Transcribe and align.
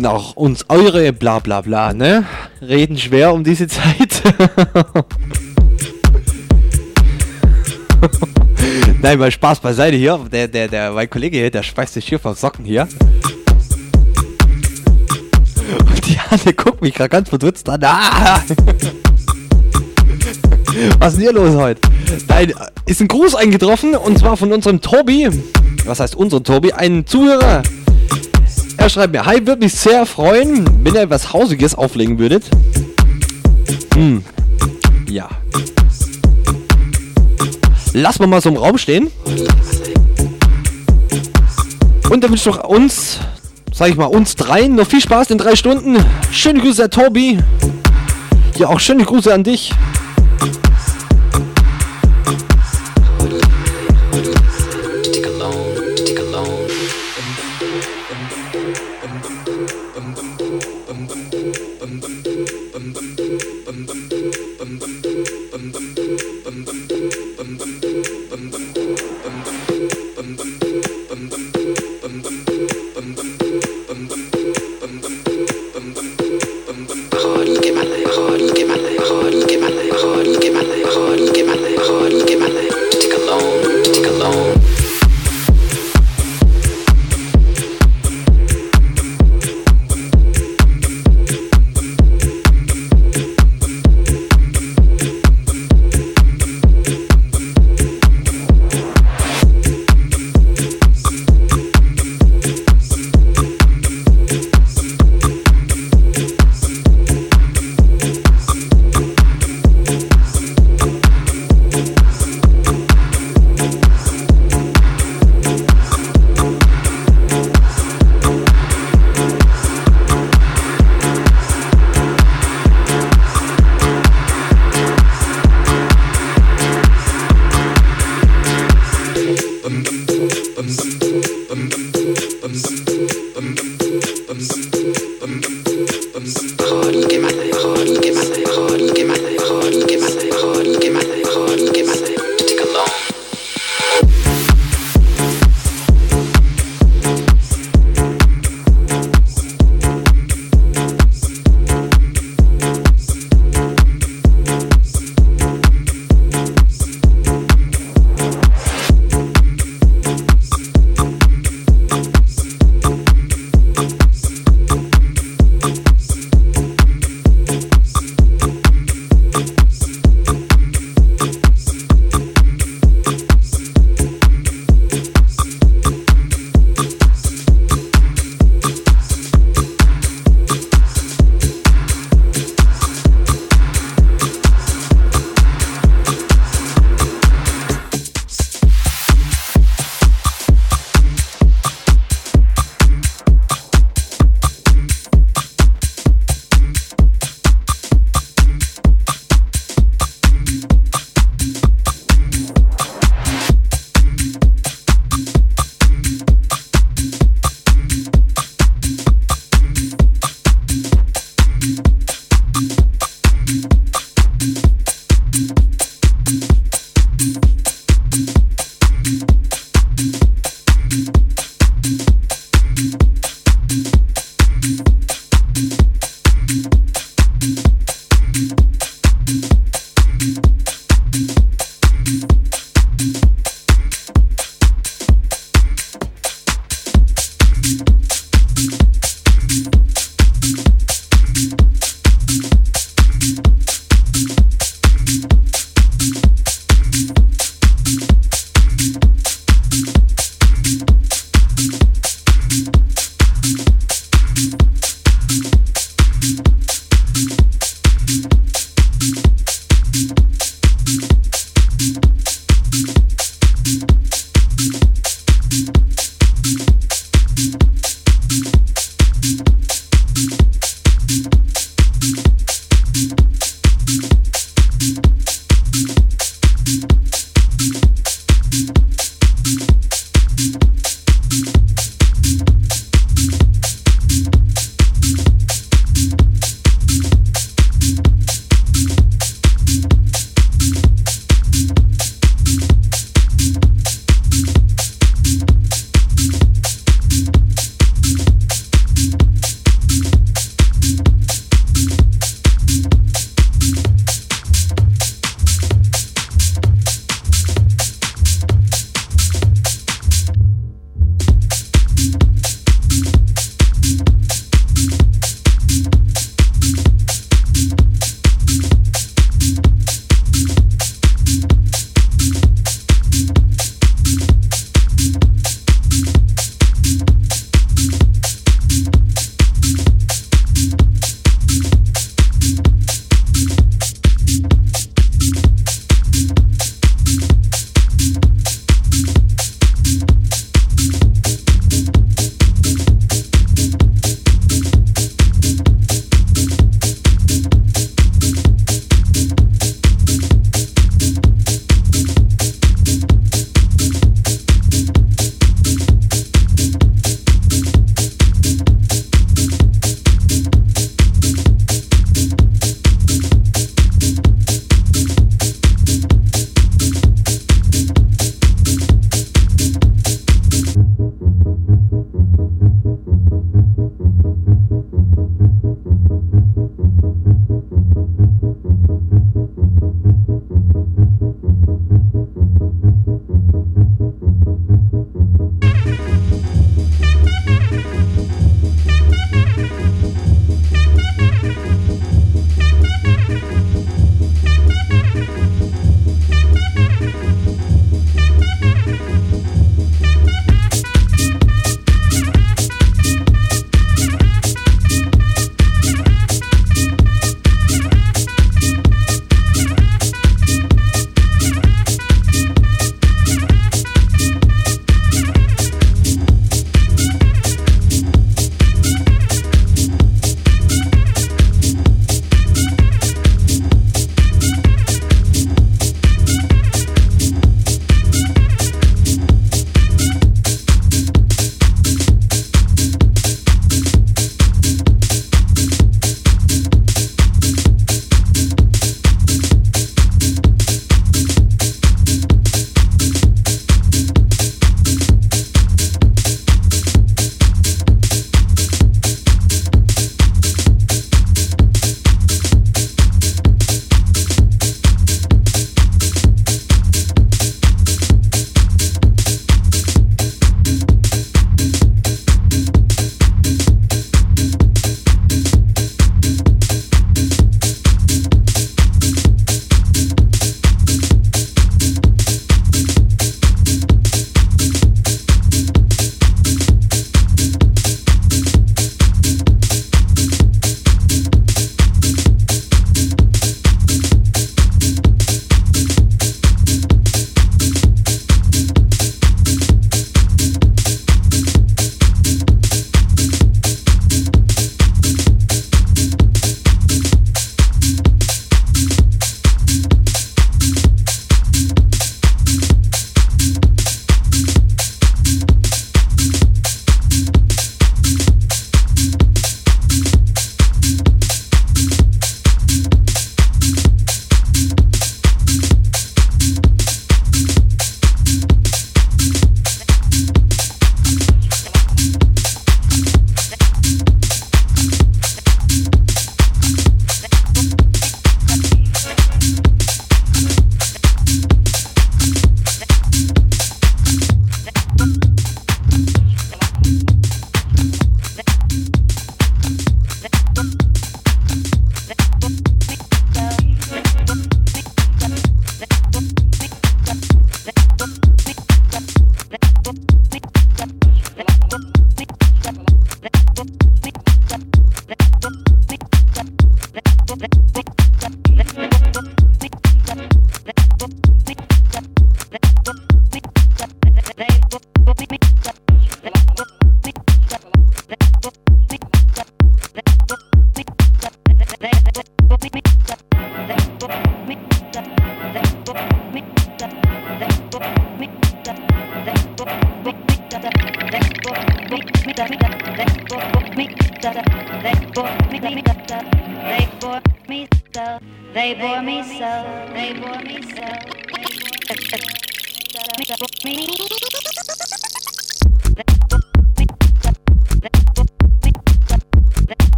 sind 0.00 0.06
auch 0.06 0.34
uns 0.34 0.64
eure 0.70 1.12
bla 1.12 1.40
bla 1.40 1.60
bla, 1.60 1.92
ne? 1.92 2.24
Reden 2.62 2.96
schwer 2.96 3.34
um 3.34 3.44
diese 3.44 3.66
Zeit. 3.66 4.22
Nein, 9.02 9.18
mal 9.18 9.30
Spaß 9.30 9.60
beiseite 9.60 9.98
hier. 9.98 10.18
Der, 10.32 10.48
der, 10.48 10.68
der, 10.68 10.92
mein 10.92 11.10
Kollege 11.10 11.36
hier, 11.36 11.50
der 11.50 11.62
schmeißt 11.62 11.92
sich 11.92 12.08
hier 12.08 12.18
vom 12.18 12.34
Socken 12.34 12.64
hier. 12.64 12.88
Und 15.68 16.08
die 16.08 16.16
Anne 16.30 16.54
guckt 16.54 16.80
mich 16.80 16.94
gerade 16.94 17.10
ganz 17.10 17.28
verdutzt 17.28 17.68
an. 17.68 17.84
Ah! 17.84 18.40
Was 20.98 21.12
ist 21.12 21.16
denn 21.16 21.24
hier 21.24 21.34
los 21.34 21.54
heute? 21.56 21.82
Nein, 22.26 22.54
ist 22.86 23.02
ein 23.02 23.08
Gruß 23.08 23.34
eingetroffen 23.34 23.94
und 23.94 24.18
zwar 24.18 24.38
von 24.38 24.50
unserem 24.50 24.80
Tobi. 24.80 25.28
Was 25.84 26.00
heißt 26.00 26.16
unserem 26.16 26.44
Tobi? 26.44 26.72
Ein 26.72 27.04
Zuhörer. 27.04 27.62
Er 28.80 28.88
schreibt 28.88 29.12
mir, 29.12 29.26
hi, 29.26 29.46
würde 29.46 29.62
mich 29.62 29.74
sehr 29.74 30.06
freuen, 30.06 30.64
wenn 30.82 30.94
ihr 30.94 31.02
etwas 31.02 31.34
Hausiges 31.34 31.74
auflegen 31.74 32.18
würdet. 32.18 32.44
Hm. 33.92 34.24
Ja. 35.06 35.28
Lass 37.92 38.18
mal 38.18 38.26
mal 38.26 38.40
so 38.40 38.48
im 38.48 38.56
Raum 38.56 38.78
stehen. 38.78 39.10
Und 42.08 42.24
dann 42.24 42.30
wünsche 42.30 42.48
ich 42.48 42.56
doch 42.56 42.64
uns, 42.64 43.18
sag 43.70 43.90
ich 43.90 43.96
mal, 43.96 44.06
uns 44.06 44.34
dreien 44.34 44.76
noch 44.76 44.86
viel 44.86 45.02
Spaß 45.02 45.30
in 45.30 45.36
drei 45.36 45.56
Stunden. 45.56 46.02
Schöne 46.32 46.60
Grüße, 46.60 46.80
Herr 46.80 46.90
Tobi. 46.90 47.38
Ja, 48.56 48.68
auch 48.68 48.80
schöne 48.80 49.04
Grüße 49.04 49.32
an 49.32 49.44
dich. 49.44 49.74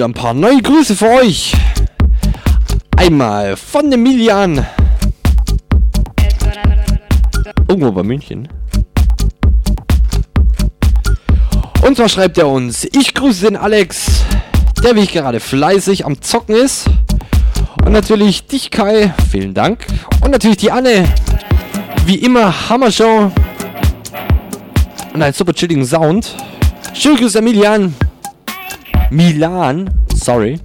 Wieder 0.00 0.08
ein 0.08 0.14
paar 0.14 0.32
neue 0.32 0.62
Grüße 0.62 0.96
für 0.96 1.10
euch. 1.10 1.52
Einmal 2.96 3.54
von 3.54 3.90
dem 3.90 4.02
Milian. 4.02 4.66
Irgendwo 7.68 7.92
bei 7.92 8.02
München. 8.02 8.48
Und 11.82 11.98
zwar 11.98 12.08
schreibt 12.08 12.38
er 12.38 12.48
uns, 12.48 12.88
ich 12.90 13.12
grüße 13.12 13.44
den 13.44 13.58
Alex, 13.58 14.24
der 14.82 14.96
wie 14.96 15.00
ich 15.00 15.12
gerade 15.12 15.38
fleißig 15.38 16.06
am 16.06 16.22
Zocken 16.22 16.54
ist. 16.54 16.86
Und 17.84 17.92
natürlich 17.92 18.46
dich 18.46 18.70
Kai, 18.70 19.12
vielen 19.30 19.52
Dank. 19.52 19.86
Und 20.22 20.30
natürlich 20.30 20.56
die 20.56 20.70
Anne, 20.70 21.04
wie 22.06 22.14
immer 22.14 22.70
Hammershow. 22.70 23.30
Und 25.12 25.22
einen 25.22 25.34
super 25.34 25.52
chilligen 25.52 25.84
Sound. 25.84 26.34
Schönen 26.94 27.18
Grüße 27.18 27.40
Emilian. 27.40 27.94
Milan, 29.10 29.90
sorry. 30.14 30.60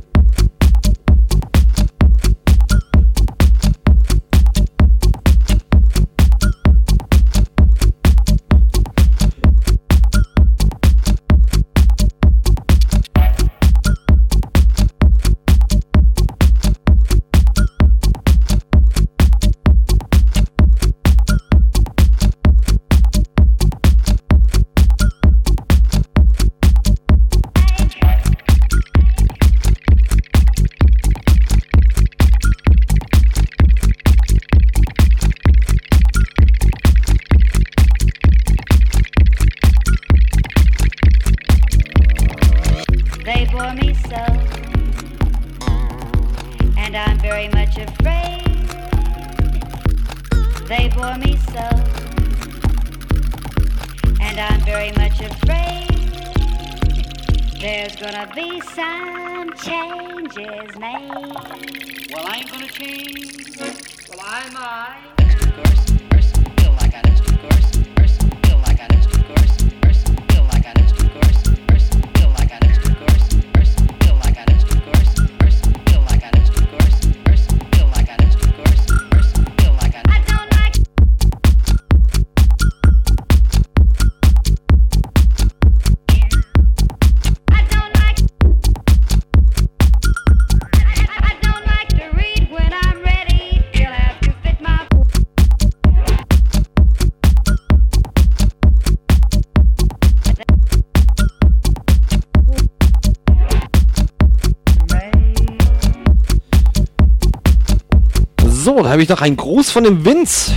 Habe 108.96 109.04
ich 109.04 109.10
noch 109.10 109.20
einen 109.20 109.36
Gruß 109.36 109.72
von 109.72 109.84
dem 109.84 110.06
Vince. 110.06 110.54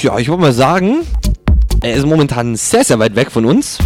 Ja, 0.00 0.18
ich 0.18 0.30
wollte 0.30 0.40
mal 0.40 0.52
sagen, 0.54 1.00
er 1.82 1.92
ist 1.92 2.06
momentan 2.06 2.56
sehr, 2.56 2.84
sehr 2.84 2.98
weit 2.98 3.14
weg 3.16 3.30
von 3.30 3.44
uns. 3.44 3.76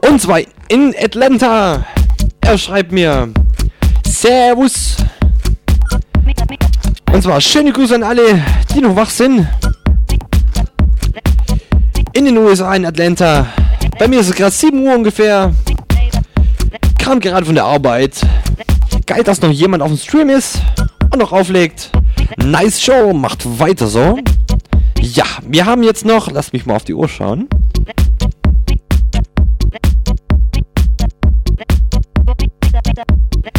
Und 0.00 0.20
zwar 0.20 0.40
in 0.66 0.92
Atlanta. 1.00 1.84
Er 2.40 2.58
schreibt 2.58 2.90
mir 2.90 3.32
Servus. 4.04 4.96
Und 7.12 7.22
zwar 7.22 7.40
schöne 7.40 7.70
Grüße 7.70 7.94
an 7.94 8.02
alle, 8.02 8.42
die 8.74 8.80
noch 8.80 8.96
wach 8.96 9.10
sind. 9.10 9.46
In 12.14 12.24
den 12.24 12.36
USA, 12.36 12.74
in 12.74 12.84
Atlanta. 12.84 13.46
Bei 13.96 14.08
mir 14.08 14.18
ist 14.18 14.30
es 14.30 14.34
gerade 14.34 14.50
7 14.50 14.84
Uhr 14.84 14.92
ungefähr. 14.92 15.54
Kam 16.98 17.20
gerade 17.20 17.46
von 17.46 17.54
der 17.54 17.64
Arbeit. 17.64 18.26
Geil, 19.06 19.22
dass 19.22 19.40
noch 19.40 19.52
jemand 19.52 19.84
auf 19.84 19.88
dem 19.88 19.98
Stream 19.98 20.30
ist 20.30 20.58
und 21.12 21.18
noch 21.18 21.32
auflegt. 21.32 21.90
Nice 22.36 22.80
Show, 22.80 23.12
macht 23.12 23.58
weiter 23.58 23.86
so. 23.86 24.18
Ja, 25.00 25.24
wir 25.46 25.66
haben 25.66 25.82
jetzt 25.82 26.04
noch, 26.04 26.30
lasst 26.30 26.52
mich 26.52 26.66
mal 26.66 26.76
auf 26.76 26.84
die 26.84 26.94
Uhr 26.94 27.08
schauen. 27.08 27.48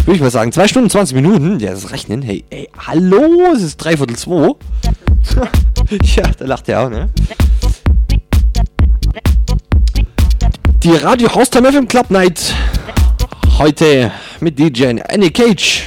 Würde 0.05 0.15
ich 0.15 0.21
mal 0.21 0.31
sagen, 0.31 0.51
2 0.51 0.67
Stunden 0.67 0.89
20 0.89 1.15
Minuten. 1.15 1.59
Ja, 1.59 1.71
das 1.71 1.91
rechnen. 1.91 2.21
Hey, 2.21 2.43
ey, 2.49 2.67
hallo, 2.77 3.53
es 3.55 3.61
ist 3.61 3.77
dreiviertel 3.77 4.15
zwei. 4.15 4.55
ja, 6.01 6.23
da 6.37 6.45
lacht 6.45 6.67
er 6.67 6.81
auch, 6.81 6.89
ne? 6.89 7.09
Die 10.83 10.91
Radio 10.95 11.33
Haustime 11.35 11.71
FM 11.71 11.87
Club 11.87 12.09
Night. 12.09 12.55
Heute 13.59 14.11
mit 14.39 14.57
DJ 14.57 14.95
Annie 15.07 15.29
Cage. 15.29 15.83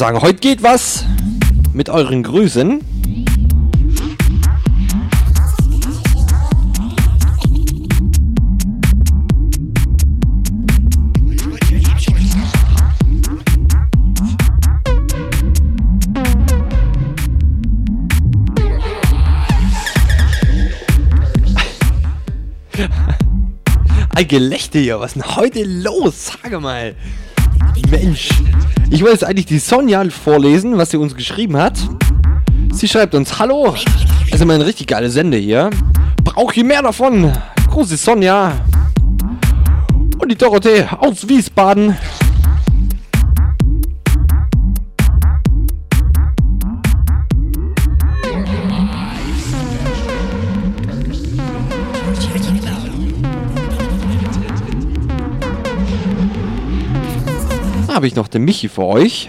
Sagen, 0.00 0.22
heute 0.22 0.38
geht 0.38 0.62
was 0.62 1.04
mit 1.74 1.90
euren 1.90 2.22
Grüßen. 2.22 2.80
Ein 24.14 24.28
Gelächter 24.28 24.78
hier, 24.78 24.98
was 24.98 25.14
ist 25.14 25.16
denn 25.16 25.36
heute 25.36 25.62
los? 25.64 26.32
Sage 26.42 26.58
mal. 26.58 26.94
Mensch. 27.90 28.30
Ich 28.92 29.02
wollte 29.02 29.12
jetzt 29.12 29.24
eigentlich 29.24 29.46
die 29.46 29.60
Sonja 29.60 30.04
vorlesen, 30.10 30.76
was 30.76 30.90
sie 30.90 30.96
uns 30.96 31.14
geschrieben 31.14 31.56
hat. 31.56 31.78
Sie 32.72 32.88
schreibt 32.88 33.14
uns, 33.14 33.38
hallo. 33.38 33.72
Das 34.24 34.34
ist 34.34 34.40
immer 34.40 34.54
eine 34.54 34.66
richtig 34.66 34.88
geile 34.88 35.08
Sende 35.10 35.36
hier. 35.36 35.70
Brauche 36.24 36.56
ich 36.56 36.64
mehr 36.64 36.82
davon. 36.82 37.32
Große 37.70 37.96
Sonja. 37.96 38.52
Und 40.18 40.30
die 40.30 40.36
Dorothee 40.36 40.86
aus 40.98 41.28
Wiesbaden. 41.28 41.96
Habe 58.00 58.06
ich 58.06 58.16
noch 58.16 58.28
den 58.28 58.46
Michi 58.46 58.66
für 58.70 58.86
euch. 58.86 59.28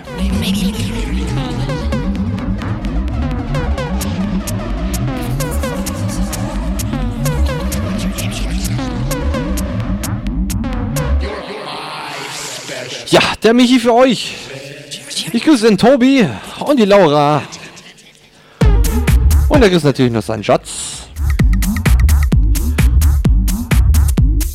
Ja, 13.08 13.20
der 13.44 13.54
Michi 13.54 13.78
für 13.78 13.94
euch. 13.94 14.36
Ich 15.34 15.44
grüße 15.44 15.68
den 15.68 15.78
Tobi 15.78 16.26
und 16.66 16.80
die 16.80 16.86
Laura. 16.86 17.42
Und 19.50 19.62
er 19.62 19.70
grüßt 19.70 19.84
natürlich 19.84 20.14
noch 20.14 20.24
seinen 20.24 20.46
Schatz. 20.46 21.10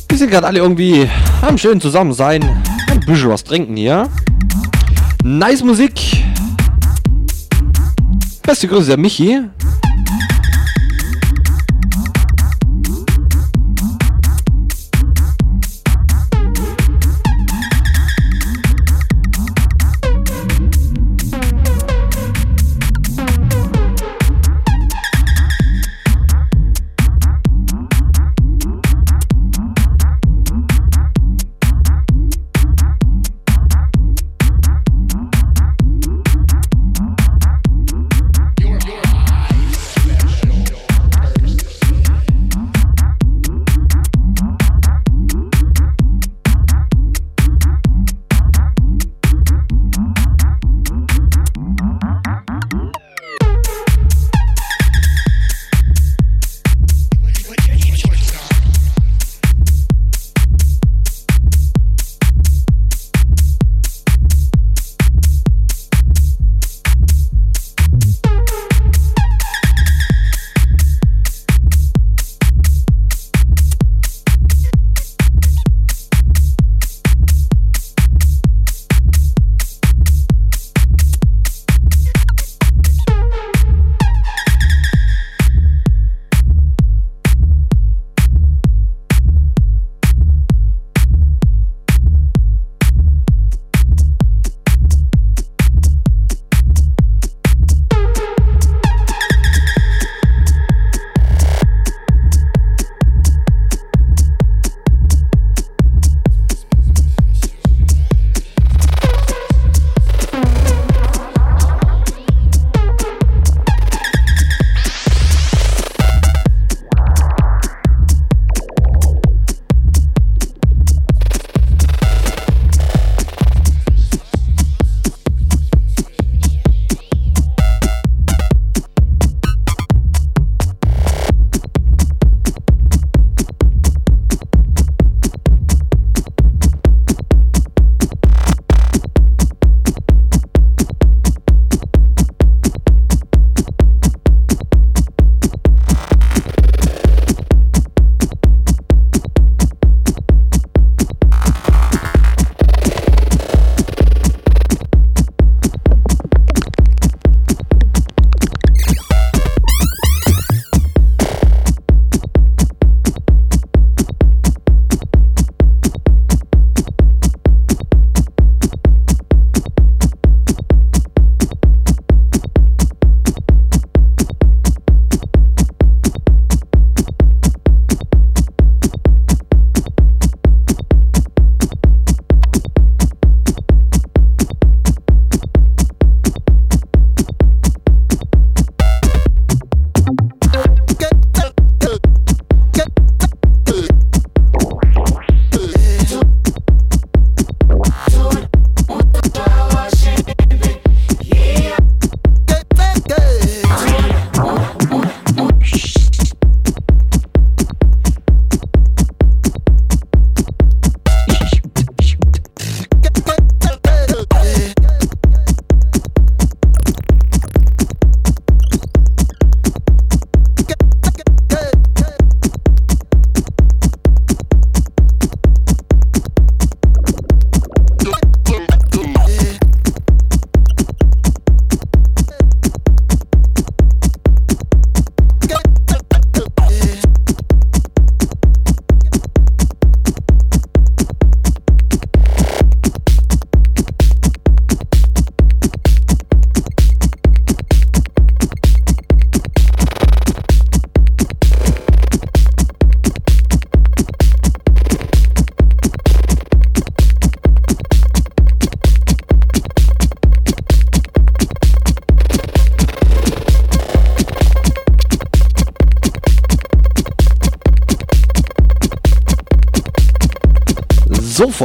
Wir 0.09 0.17
sind 0.17 0.31
gerade 0.31 0.47
alle 0.47 0.57
irgendwie 0.57 1.07
am 1.43 1.59
schön 1.59 1.79
zusammen 1.79 2.13
sein 2.13 2.66
bisschen 3.07 3.29
was 3.29 3.43
trinken 3.43 3.75
hier. 3.77 4.09
Nice 5.23 5.63
Musik. 5.63 5.93
Beste 8.43 8.67
Grüße, 8.67 8.87
der 8.87 8.97
Michi. 8.97 9.39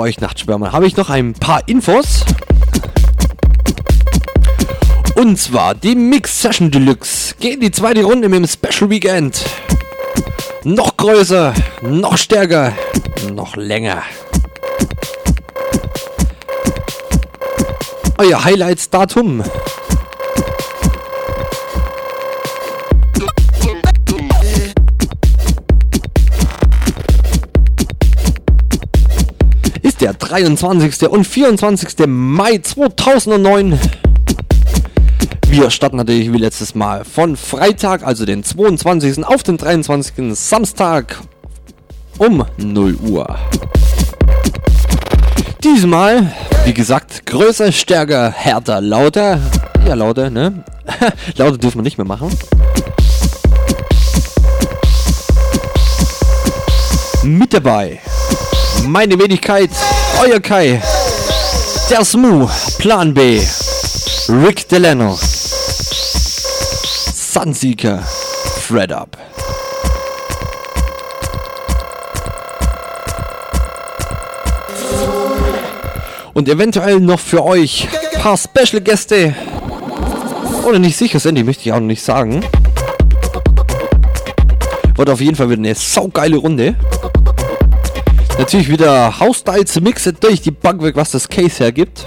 Für 0.02 0.06
euch 0.06 0.20
Nachtschwärmer 0.20 0.72
habe 0.72 0.86
ich 0.86 0.96
noch 0.96 1.10
ein 1.10 1.32
paar 1.32 1.68
Infos. 1.68 2.24
Und 5.14 5.38
zwar 5.38 5.76
die 5.76 5.94
Mix 5.94 6.42
Session 6.42 6.72
Deluxe 6.72 7.36
geht 7.38 7.62
die 7.62 7.70
zweite 7.70 8.02
Runde 8.02 8.28
mit 8.28 8.40
dem 8.40 8.48
Special 8.48 8.90
Weekend. 8.90 9.44
Noch 10.64 10.96
größer, 10.96 11.54
noch 11.82 12.16
stärker, 12.16 12.72
noch 13.32 13.54
länger. 13.54 14.02
Euer 18.18 18.42
Highlights-Datum 18.42 19.44
23. 30.32 31.10
und 31.10 31.26
24. 31.26 32.06
Mai 32.06 32.56
2009. 32.56 33.78
Wir 35.48 35.68
starten 35.68 35.98
natürlich 35.98 36.32
wie 36.32 36.38
letztes 36.38 36.74
Mal 36.74 37.04
von 37.04 37.36
Freitag, 37.36 38.02
also 38.02 38.24
den 38.24 38.42
22. 38.42 39.26
auf 39.26 39.42
den 39.42 39.58
23. 39.58 40.34
Samstag 40.34 41.18
um 42.16 42.46
0 42.56 42.94
Uhr. 42.94 43.36
Diesmal, 45.62 46.32
wie 46.64 46.72
gesagt, 46.72 47.26
größer, 47.26 47.70
stärker, 47.70 48.30
härter, 48.30 48.80
lauter. 48.80 49.38
Ja, 49.86 49.92
lauter, 49.92 50.30
ne? 50.30 50.64
lauter 51.36 51.58
dürfen 51.58 51.80
wir 51.80 51.82
nicht 51.82 51.98
mehr 51.98 52.06
machen. 52.06 52.30
Mit 57.22 57.52
dabei 57.52 58.00
meine 58.86 59.18
Wenigkeit, 59.18 59.70
euer 60.20 60.40
Kai, 60.40 60.82
der 61.90 62.04
Smoo, 62.04 62.48
Plan 62.78 63.14
B, 63.14 63.40
Rick 64.28 64.68
Delano, 64.68 65.18
Sunseeker, 67.14 68.02
Fred 68.66 68.92
Up. 68.92 69.16
Und 76.34 76.48
eventuell 76.48 77.00
noch 77.00 77.20
für 77.20 77.44
euch 77.44 77.88
ein 78.14 78.20
paar 78.20 78.36
Special 78.36 78.80
Gäste. 78.82 79.34
Oder 80.64 80.78
nicht 80.78 80.96
sicher 80.96 81.20
sind, 81.20 81.34
die 81.34 81.44
möchte 81.44 81.64
ich 81.64 81.72
auch 81.72 81.80
noch 81.80 81.86
nicht 81.86 82.02
sagen. 82.02 82.44
Wird 84.96 85.10
auf 85.10 85.20
jeden 85.20 85.36
Fall 85.36 85.50
wieder 85.50 85.58
eine 85.58 85.74
saugeile 85.74 86.36
Runde. 86.36 86.76
Natürlich 88.42 88.68
wieder 88.68 89.20
House-Styles 89.20 89.80
Mixed 89.82 90.24
durch 90.24 90.40
die 90.40 90.50
Bank 90.50 90.82
weg, 90.82 90.96
was 90.96 91.12
das 91.12 91.28
Case 91.28 91.62
hergibt. 91.62 92.04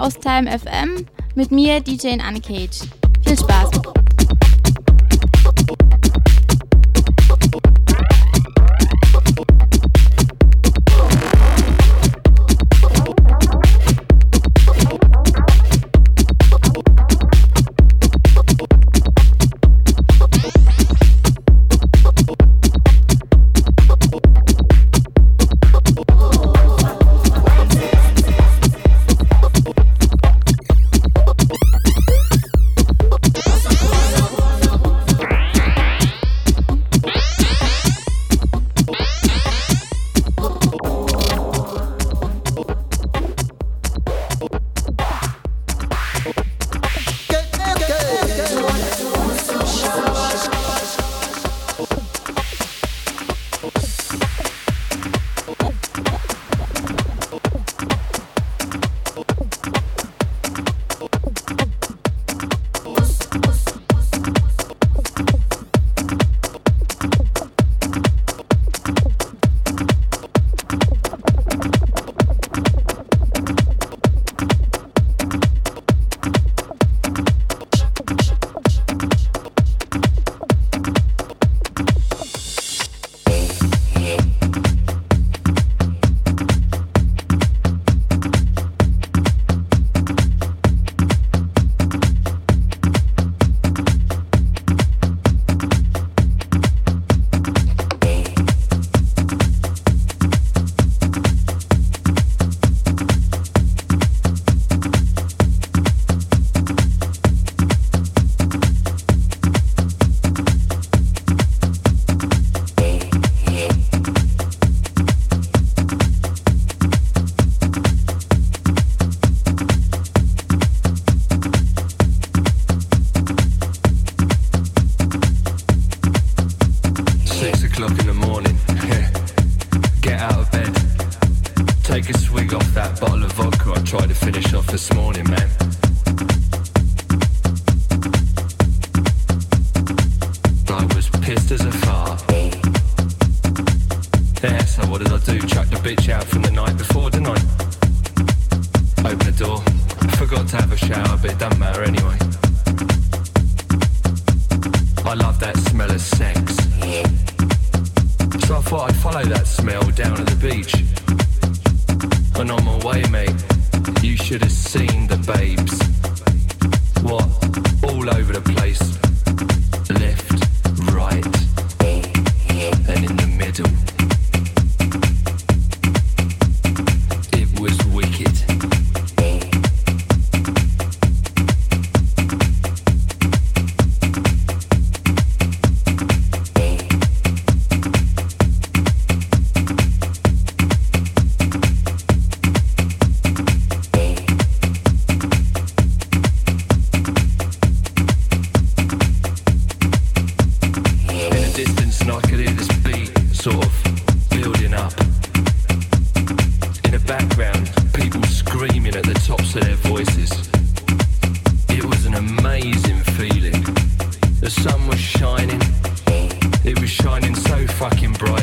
Haustime 0.00 0.46
FM 0.58 1.06
mit 1.34 1.50
mir, 1.50 1.80
DJ 1.80 2.20
Anne 2.20 2.40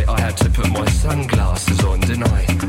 I 0.08 0.20
had 0.20 0.38
to 0.38 0.50
put 0.50 0.70
my 0.72 0.86
sunglasses 0.90 1.84
on, 1.84 2.00
didn't 2.02 2.24
I? 2.28 2.65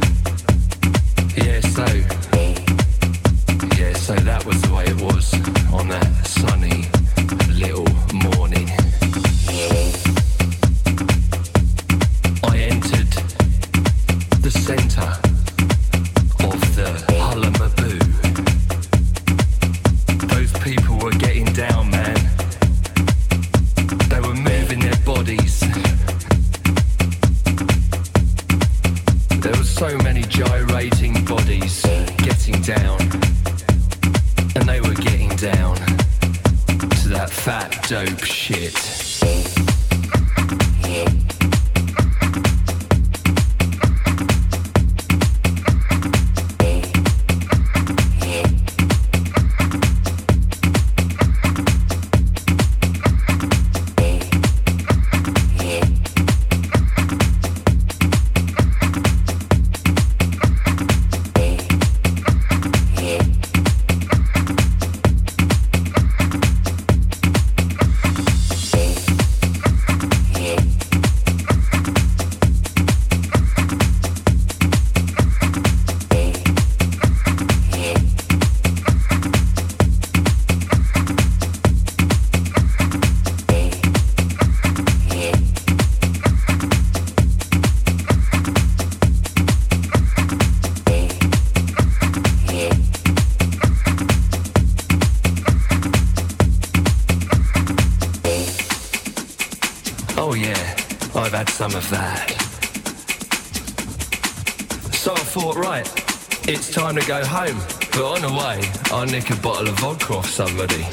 somebody. 110.37 110.85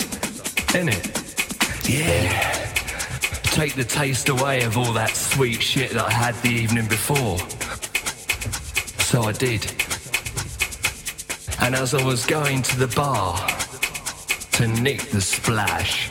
In 0.73 0.87
it, 0.87 1.05
yeah. 1.89 2.73
Take 3.43 3.75
the 3.75 3.83
taste 3.83 4.29
away 4.29 4.63
of 4.63 4.77
all 4.77 4.93
that 4.93 5.09
sweet 5.09 5.61
shit 5.61 5.91
that 5.91 6.05
I 6.05 6.11
had 6.11 6.33
the 6.35 6.47
evening 6.47 6.87
before. 6.87 7.37
So 9.03 9.23
I 9.23 9.33
did. 9.33 9.69
And 11.59 11.75
as 11.75 11.93
I 11.93 12.01
was 12.05 12.25
going 12.25 12.61
to 12.61 12.79
the 12.79 12.87
bar 12.95 13.35
to 14.53 14.81
nick 14.81 15.01
the 15.09 15.19
splash, 15.19 16.09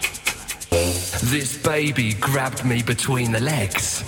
this 1.30 1.56
baby 1.56 2.12
grabbed 2.12 2.66
me 2.66 2.82
between 2.82 3.32
the 3.32 3.40
legs 3.40 4.04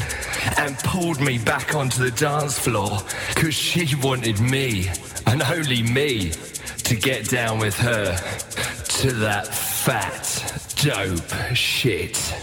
and 0.59 0.77
pulled 0.81 1.23
me 1.23 1.39
back 1.39 1.75
onto 1.75 2.05
the 2.05 2.11
dance 2.11 2.59
floor 2.59 2.99
because 3.35 3.55
she 3.55 3.97
wanted 3.97 4.39
me 4.39 4.91
and 5.27 5.43
only 5.45 5.83
me 5.83 6.33
to 6.85 6.95
get 6.95 7.27
down 7.31 7.59
with 7.59 7.79
her 7.79 8.15
to 9.05 9.13
that 9.13 9.47
fat, 9.47 10.25
dope 10.83 11.55
shit. 11.55 12.34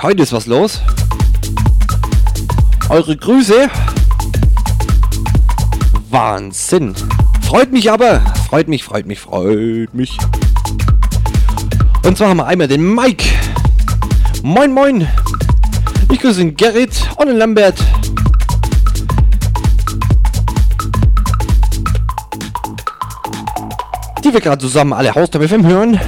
Heute 0.00 0.22
ist 0.22 0.32
was 0.32 0.46
los. 0.46 0.80
Eure 2.88 3.16
Grüße. 3.16 3.68
Wahnsinn. 6.10 6.94
Freut 7.42 7.72
mich 7.72 7.90
aber. 7.90 8.20
Freut 8.48 8.68
mich, 8.68 8.84
freut 8.84 9.06
mich, 9.06 9.20
freut 9.20 9.92
mich. 9.92 10.16
Und 12.04 12.16
zwar 12.16 12.28
haben 12.28 12.38
wir 12.38 12.46
einmal 12.46 12.68
den 12.68 12.94
Mike. 12.94 13.24
Moin, 14.42 14.72
moin. 14.72 15.08
Ich 16.10 16.20
grüße 16.20 16.38
den 16.38 16.56
Gerrit 16.56 17.08
und 17.16 17.26
den 17.26 17.36
Lambert. 17.36 17.78
Die 24.24 24.32
wir 24.32 24.40
gerade 24.40 24.60
zusammen 24.60 24.92
alle 24.92 25.14
Haustime 25.14 25.48
FM 25.48 25.66
hören. 25.66 26.00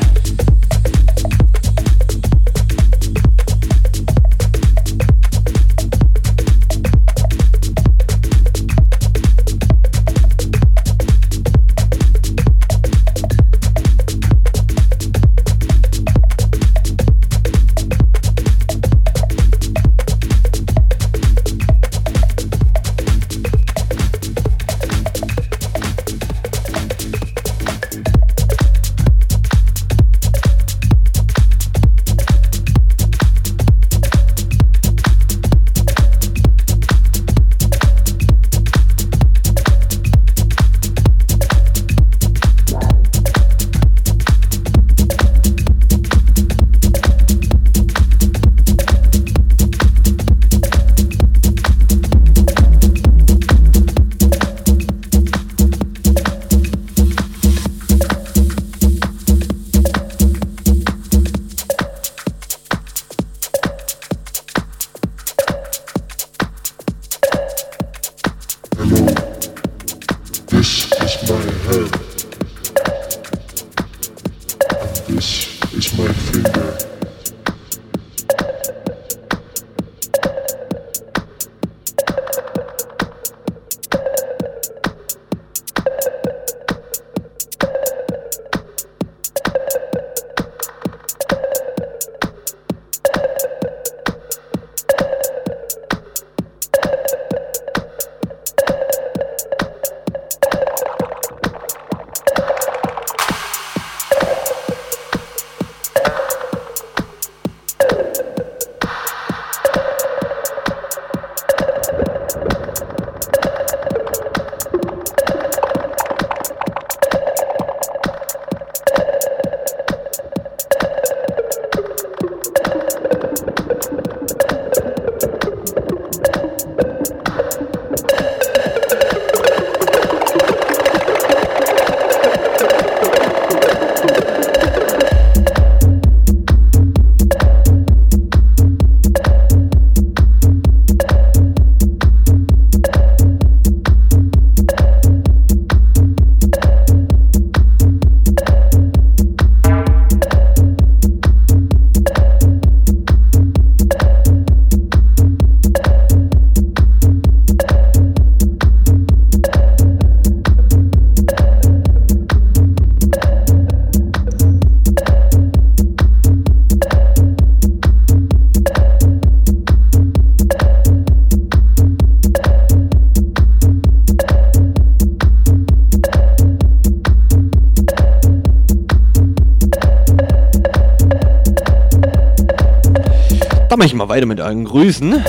Weiter 184.15 184.27
mit 184.27 184.39
euren 184.39 184.65
Grüßen. 184.65 185.25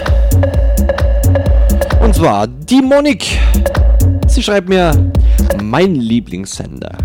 Und 2.02 2.14
zwar 2.14 2.46
die 2.46 2.84
Monik. 2.84 3.40
Sie 4.28 4.44
schreibt 4.44 4.70
mir, 4.70 5.12
mein 5.60 5.96
Lieblingssender. 5.96 6.96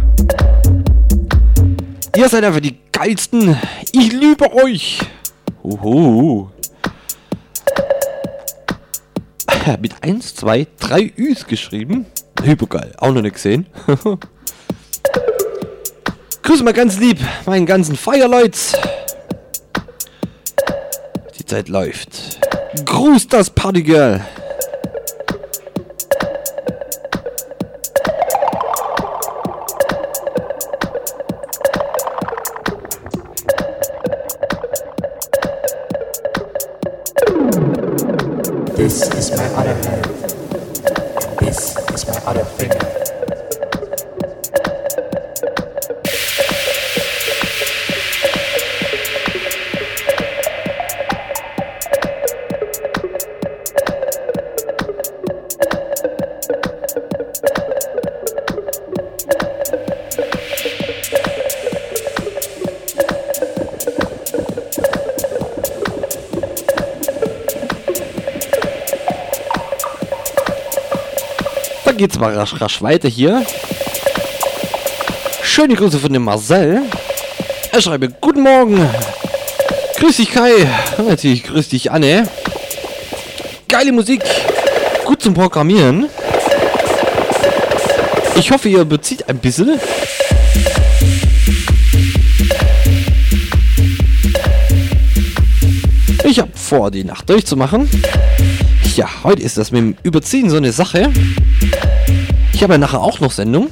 Ihr 2.15 2.29
seid 2.29 2.45
einfach 2.45 2.61
die 2.61 2.77
geilsten. 2.93 3.57
Ich 3.93 4.13
liebe 4.13 4.53
euch. 4.63 4.99
Uhu. 5.65 6.49
Mit 9.81 9.95
1, 10.03 10.35
2, 10.35 10.67
3 10.81 11.13
Üs 11.17 11.47
geschrieben. 11.47 12.05
Hypergeil. 12.43 12.93
Auch 12.99 13.15
noch 13.15 13.23
nicht 13.23 13.37
gesehen. 13.37 13.65
Grüße 16.43 16.63
mal 16.63 16.75
ganz 16.75 16.99
lieb 16.99 17.21
meinen 17.47 17.65
ganzen 17.65 17.97
Feierleuts. 17.97 18.70
Zeit 21.51 21.69
läuft. 21.69 22.39
Gruß 22.85 23.27
das 23.27 23.51
Partygirl. 23.51 24.21
Mal 72.21 72.35
rasch, 72.35 72.61
rasch 72.61 72.83
weiter 72.83 73.09
hier. 73.09 73.45
Schöne 75.43 75.75
Grüße 75.75 75.99
von 75.99 76.13
dem 76.13 76.23
Marcel. 76.23 76.83
Er 77.73 77.81
schreibt, 77.81 78.21
guten 78.21 78.43
Morgen. 78.43 78.89
Grüß 79.99 80.17
dich 80.17 80.31
Kai. 80.31 80.53
Natürlich 81.09 81.45
grüß 81.45 81.71
dich 81.71 81.91
Anne. 81.91 82.29
Geile 83.69 83.93
Musik. 83.93 84.23
Gut 85.05 85.23
zum 85.23 85.33
Programmieren. 85.33 86.09
Ich 88.37 88.51
hoffe, 88.51 88.69
ihr 88.69 88.85
bezieht 88.85 89.29
ein 89.29 89.39
bisschen. 89.39 89.81
Ich 96.25 96.39
habe 96.39 96.51
vor, 96.55 96.91
die 96.91 97.05
Nacht 97.05 97.29
durchzumachen. 97.31 97.89
Ja, 98.95 99.09
heute 99.25 99.43
ist 99.43 99.57
das 99.57 99.71
mit 99.71 99.81
dem 99.81 99.97
Überziehen 100.03 100.51
so 100.51 100.59
eine 100.59 100.73
Sache. 100.73 101.11
Ich 102.61 102.63
habe 102.63 102.75
ja 102.75 102.79
nachher 102.79 103.01
auch 103.01 103.21
noch 103.21 103.33
Sendung. 103.33 103.71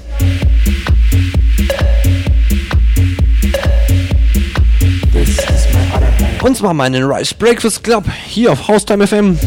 Und 6.43 6.56
zwar 6.56 6.73
meinen 6.73 7.05
Rice 7.05 7.35
Breakfast 7.35 7.85
Club 7.85 8.05
hier 8.24 8.51
auf 8.51 8.66
Haustime 8.66 9.06
FM. 9.06 9.39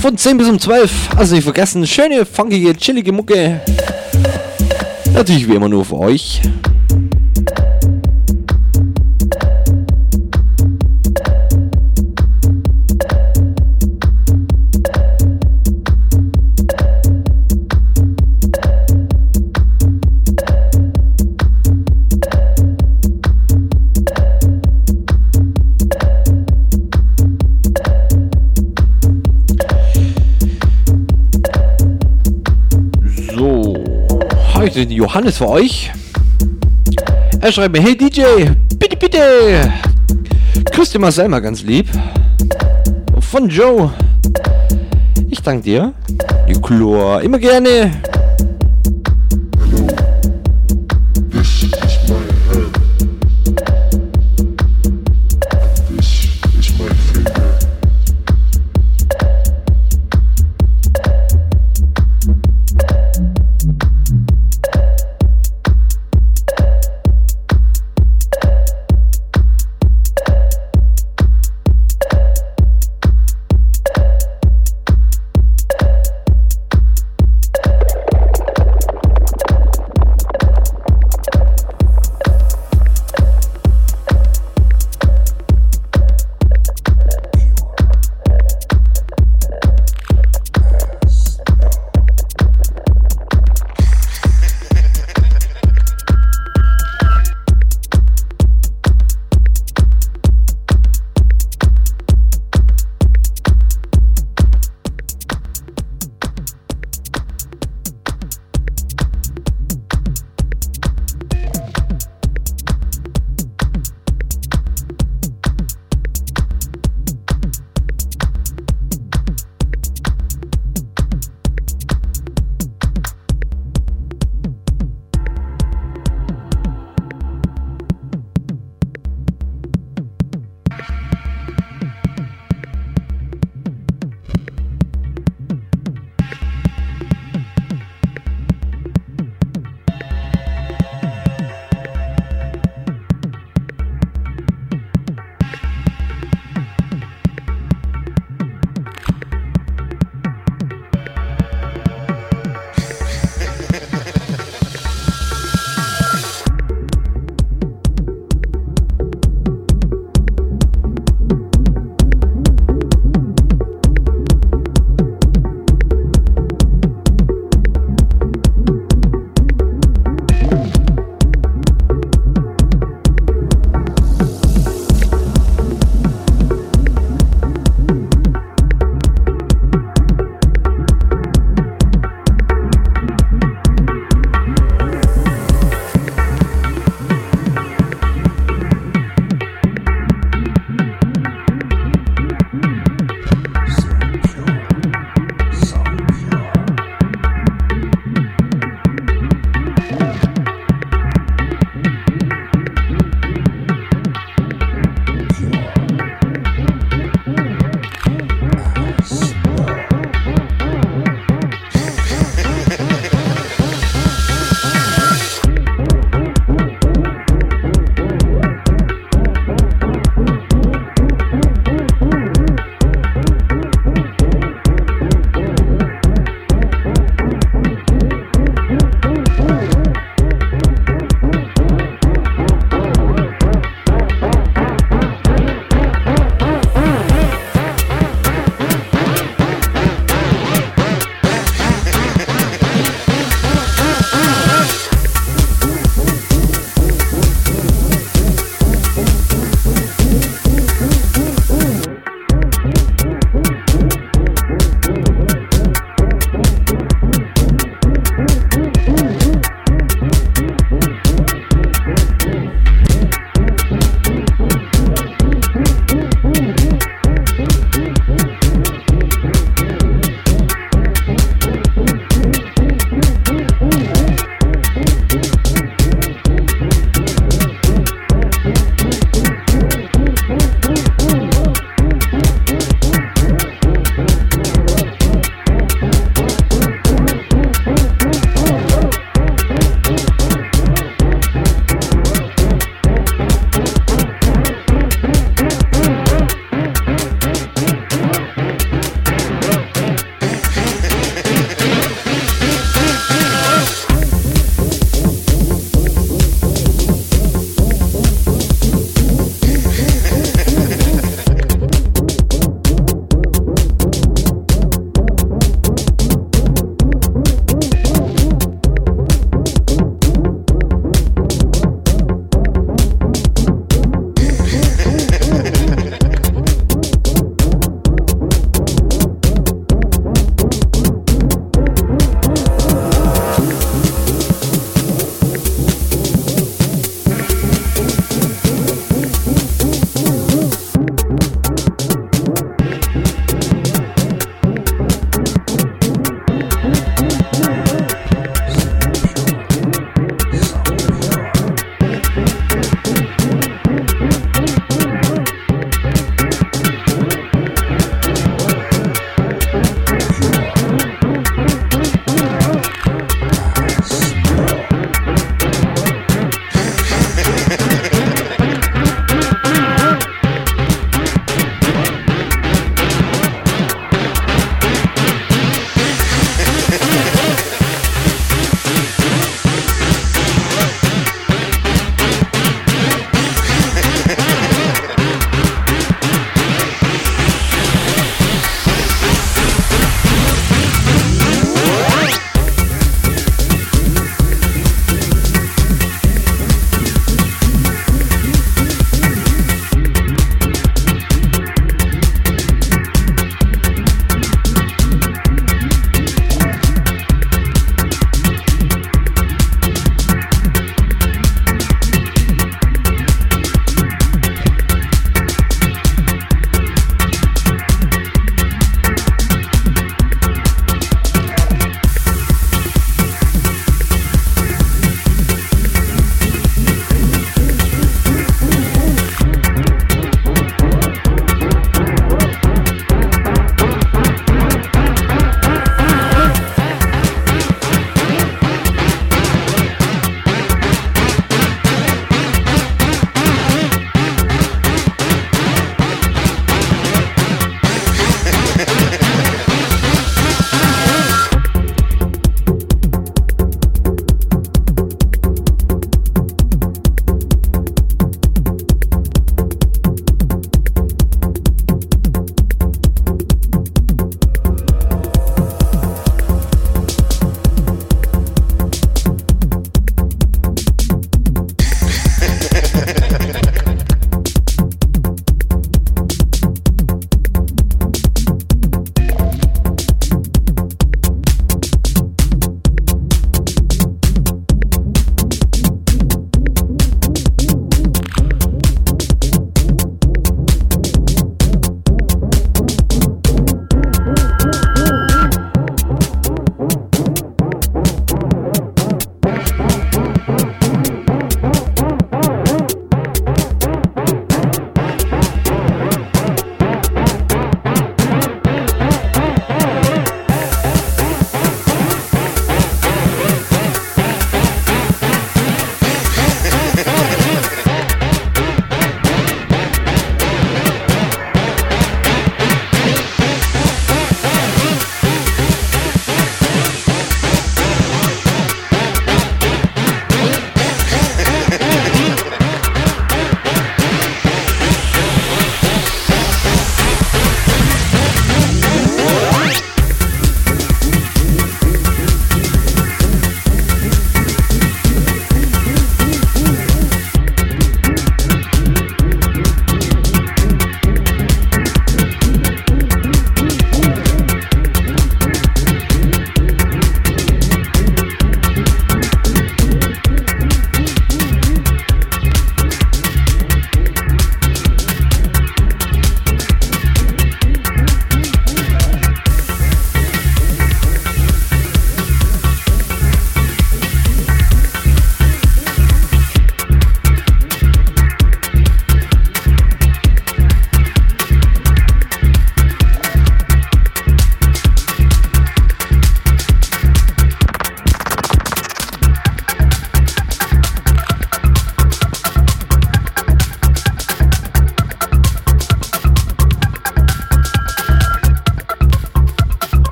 Von 0.00 0.16
10 0.16 0.38
bis 0.38 0.48
um 0.48 0.60
12. 0.60 1.16
Also 1.16 1.34
nicht 1.34 1.42
vergessen, 1.42 1.84
schöne, 1.84 2.24
funkige, 2.24 2.76
chillige 2.76 3.10
Mucke. 3.10 3.60
Natürlich 5.12 5.48
wie 5.48 5.56
immer 5.56 5.68
nur 5.68 5.84
für 5.84 5.98
euch. 5.98 6.40
Heute 34.76 34.92
Johannes 34.92 35.38
für 35.38 35.48
euch. 35.48 35.90
Er 37.40 37.50
schreibt 37.50 37.74
mir, 37.74 37.82
hey 37.82 37.96
DJ, 37.96 38.50
bitte, 38.78 38.96
bitte. 38.96 39.72
Grüß 40.70 40.90
dir 40.90 40.98
Marcel 40.98 41.28
mal 41.28 41.40
ganz 41.40 41.62
lieb. 41.62 41.88
Von 43.20 43.48
Joe. 43.48 43.90
Ich 45.30 45.40
danke 45.40 45.62
dir. 45.62 45.94
Ja, 46.46 46.60
klar, 46.60 47.22
immer 47.22 47.38
gerne. 47.38 47.90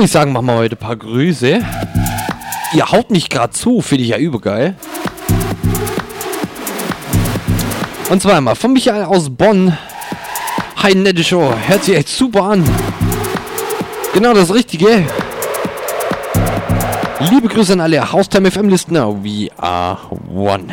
Und 0.00 0.06
ich 0.06 0.12
sage, 0.12 0.30
machen 0.30 0.46
wir 0.46 0.54
heute 0.54 0.76
ein 0.76 0.78
paar 0.78 0.96
Grüße. 0.96 1.62
Ihr 2.72 2.90
haut 2.90 3.10
mich 3.10 3.28
gerade 3.28 3.52
zu, 3.52 3.82
finde 3.82 4.04
ich 4.04 4.08
ja 4.08 4.16
übergeil. 4.16 4.74
Und 8.08 8.22
zwar 8.22 8.38
einmal 8.38 8.54
von 8.54 8.72
Michael 8.72 9.04
aus 9.04 9.28
Bonn. 9.28 9.76
Hi, 10.82 10.94
nette 10.94 11.22
Show. 11.22 11.52
Hört 11.66 11.84
sich 11.84 11.96
echt 11.96 12.08
super 12.08 12.44
an. 12.44 12.64
Genau 14.14 14.32
das 14.32 14.54
Richtige. 14.54 15.04
Liebe 17.30 17.48
Grüße 17.48 17.74
an 17.74 17.80
alle 17.80 18.10
Haustime 18.10 18.50
FM 18.50 18.70
Listener. 18.70 19.22
We 19.22 19.50
are 19.58 19.98
one. 20.34 20.68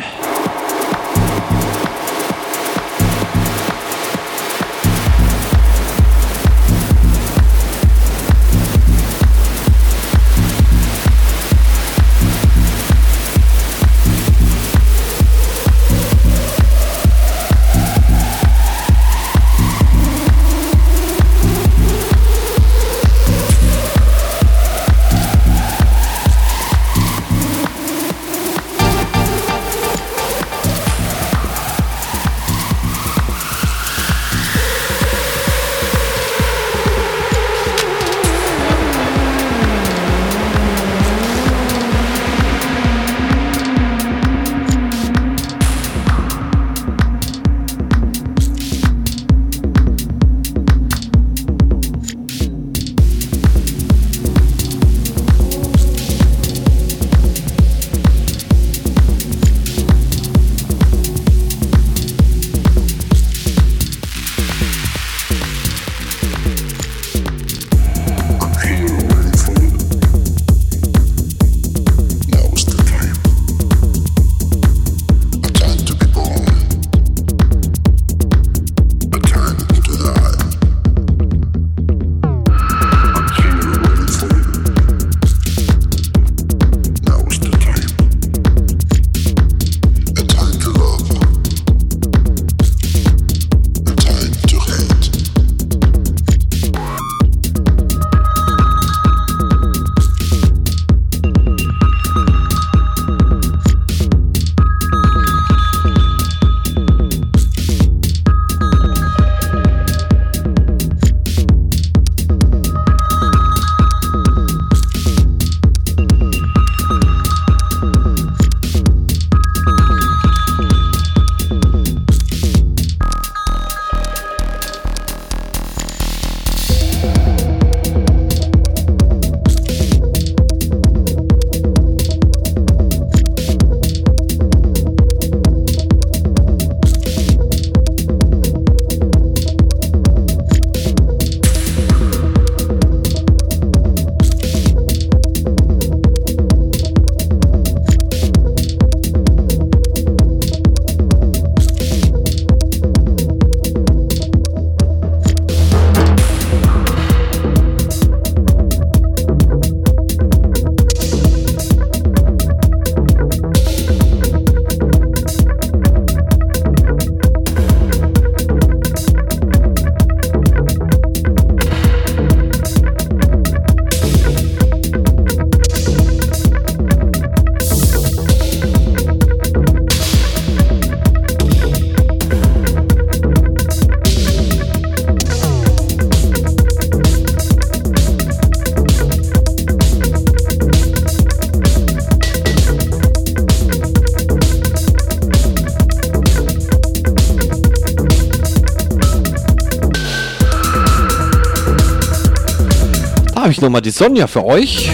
Ich 203.58 203.62
nochmal 203.62 203.82
die 203.82 203.90
Sonja 203.90 204.28
für 204.28 204.44
euch. 204.44 204.88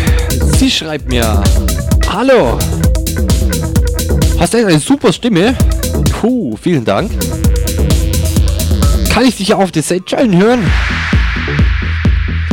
Sie 0.58 0.70
schreibt 0.70 1.10
mir: 1.10 1.42
Hallo, 2.08 2.58
hast 4.38 4.54
du 4.54 4.58
eine 4.58 4.78
super 4.78 5.12
Stimme? 5.12 5.54
Puh, 6.20 6.56
vielen 6.56 6.84
Dank. 6.84 7.10
Kann 9.10 9.26
ich 9.26 9.36
dich 9.36 9.48
ja 9.48 9.56
auf 9.56 9.70
der 9.70 9.82
Seychellen 9.82 10.38
hören? 10.38 10.60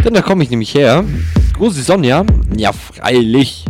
Denn 0.04 0.14
da 0.14 0.22
komme 0.22 0.44
ich 0.44 0.50
nämlich 0.50 0.74
her. 0.76 1.06
Große 1.58 1.82
Sonja? 1.82 2.26
Ja, 2.58 2.74
freilich. 2.74 3.64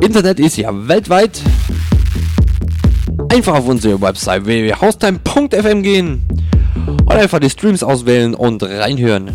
Internet 0.00 0.40
ist 0.40 0.56
ja 0.56 0.70
weltweit. 0.88 1.40
Einfach 3.28 3.54
auf 3.54 3.68
unsere 3.68 4.00
Website 4.00 4.46
www.haustime.fm 4.46 5.82
gehen 5.82 6.26
und 6.86 7.12
einfach 7.12 7.38
die 7.38 7.50
Streams 7.50 7.84
auswählen 7.84 8.34
und 8.34 8.64
reinhören. 8.64 9.30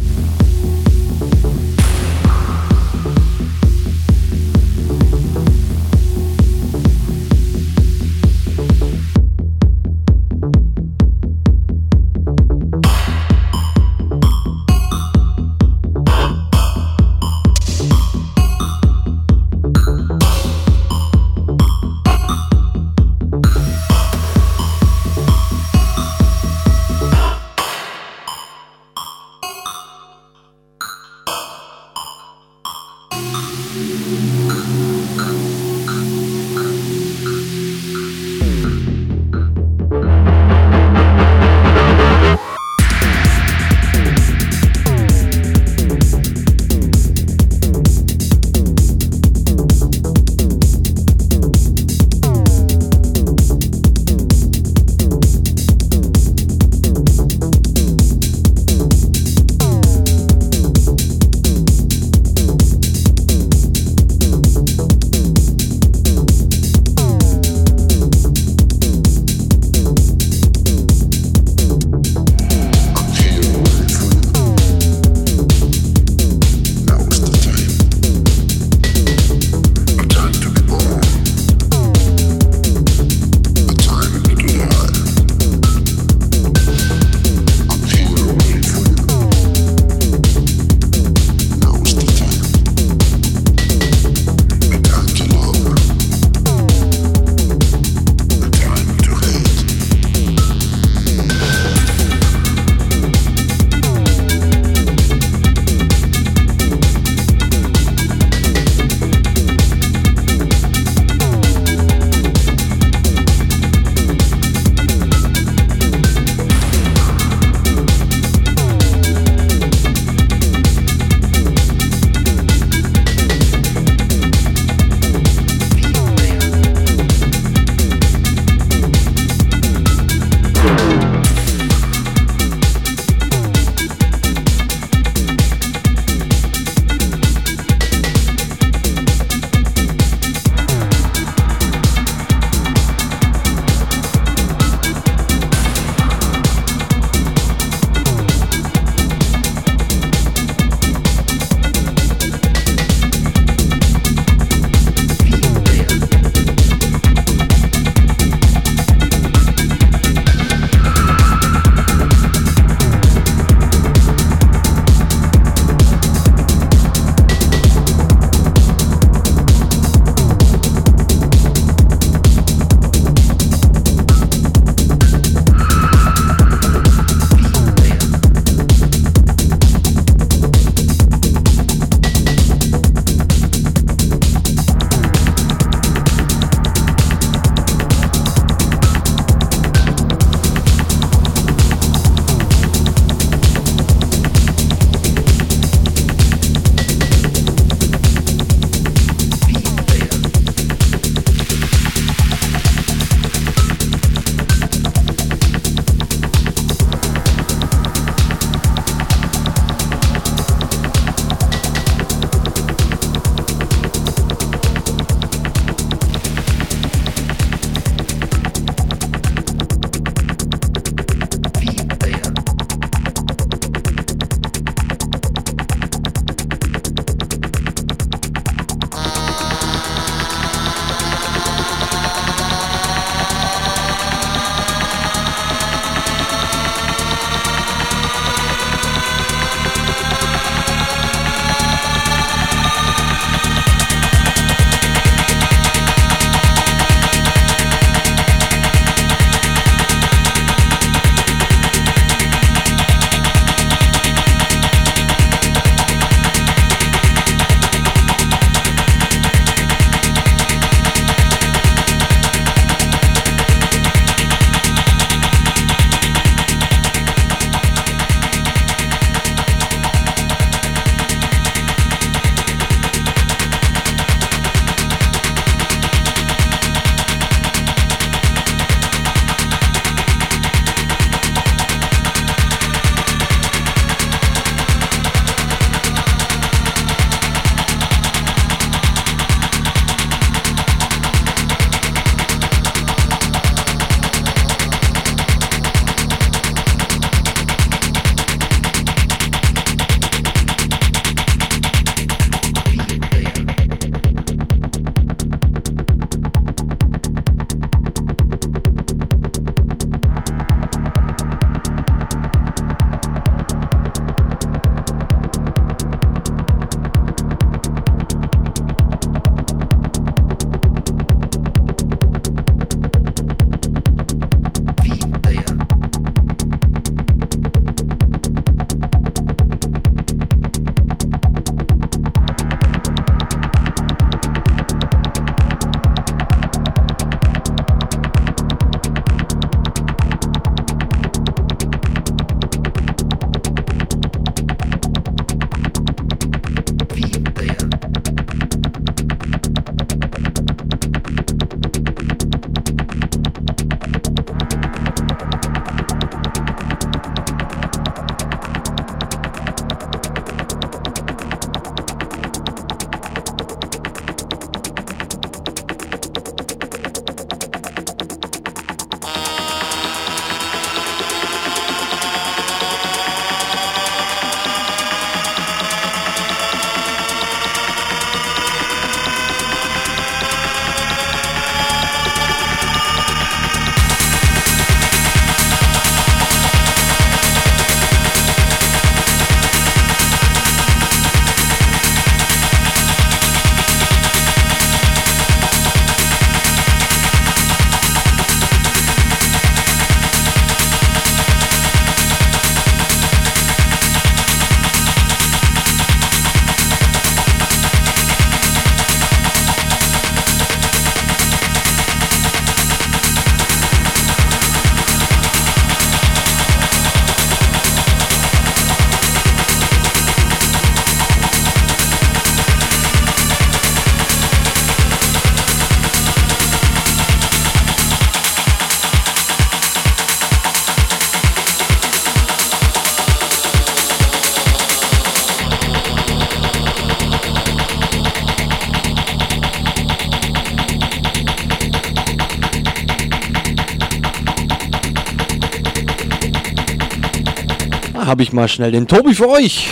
Ich 448.30 448.34
mal 448.34 448.48
schnell 448.48 448.72
den 448.72 448.88
Tobi 448.88 449.16
für 449.16 449.28
euch. 449.28 449.70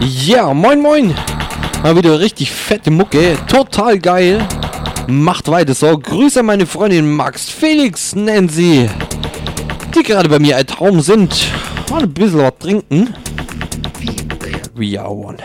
Ja, 0.00 0.54
moin 0.54 0.80
moin. 0.80 1.14
Mal 1.82 1.94
wieder 1.94 2.18
richtig 2.18 2.50
fette 2.50 2.90
Mucke. 2.90 3.36
Total 3.46 3.98
geil. 3.98 4.46
Macht 5.06 5.48
weiter 5.48 5.74
so. 5.74 5.98
Grüße 5.98 6.40
an 6.40 6.46
meine 6.46 6.64
Freundin 6.64 7.14
Max 7.14 7.50
Felix, 7.50 8.14
nennen 8.14 8.48
sie. 8.48 8.88
Die 9.94 10.02
gerade 10.02 10.30
bei 10.30 10.38
mir 10.38 10.56
ein 10.56 10.66
Traum 10.66 11.00
sind. 11.02 11.48
Mal 11.90 12.04
ein 12.04 12.14
bisschen 12.14 12.38
was 12.38 12.54
trinken. 12.58 13.14
We 14.74 14.98
are 14.98 15.10
one. 15.10 15.36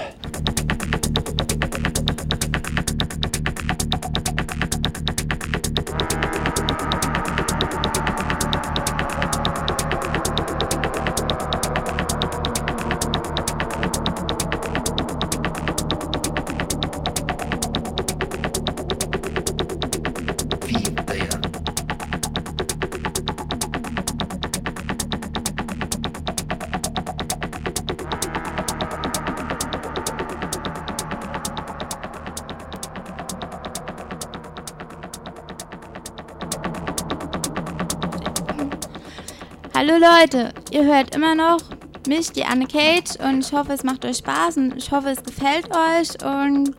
Leute, 40.01 40.51
ihr 40.71 40.83
hört 40.83 41.13
immer 41.13 41.35
noch 41.35 41.59
mich, 42.07 42.31
die 42.31 42.43
Anne 42.43 42.65
Cage 42.65 43.17
und 43.23 43.45
ich 43.45 43.53
hoffe, 43.53 43.73
es 43.73 43.83
macht 43.83 44.03
euch 44.03 44.17
Spaß 44.17 44.57
und 44.57 44.75
ich 44.75 44.91
hoffe, 44.91 45.09
es 45.09 45.21
gefällt 45.21 45.67
euch 45.69 46.25
und 46.25 46.75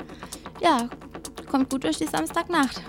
ja, 0.60 0.88
kommt 1.48 1.70
gut 1.70 1.84
durch 1.84 1.98
die 1.98 2.08
Samstagnacht. 2.08 2.82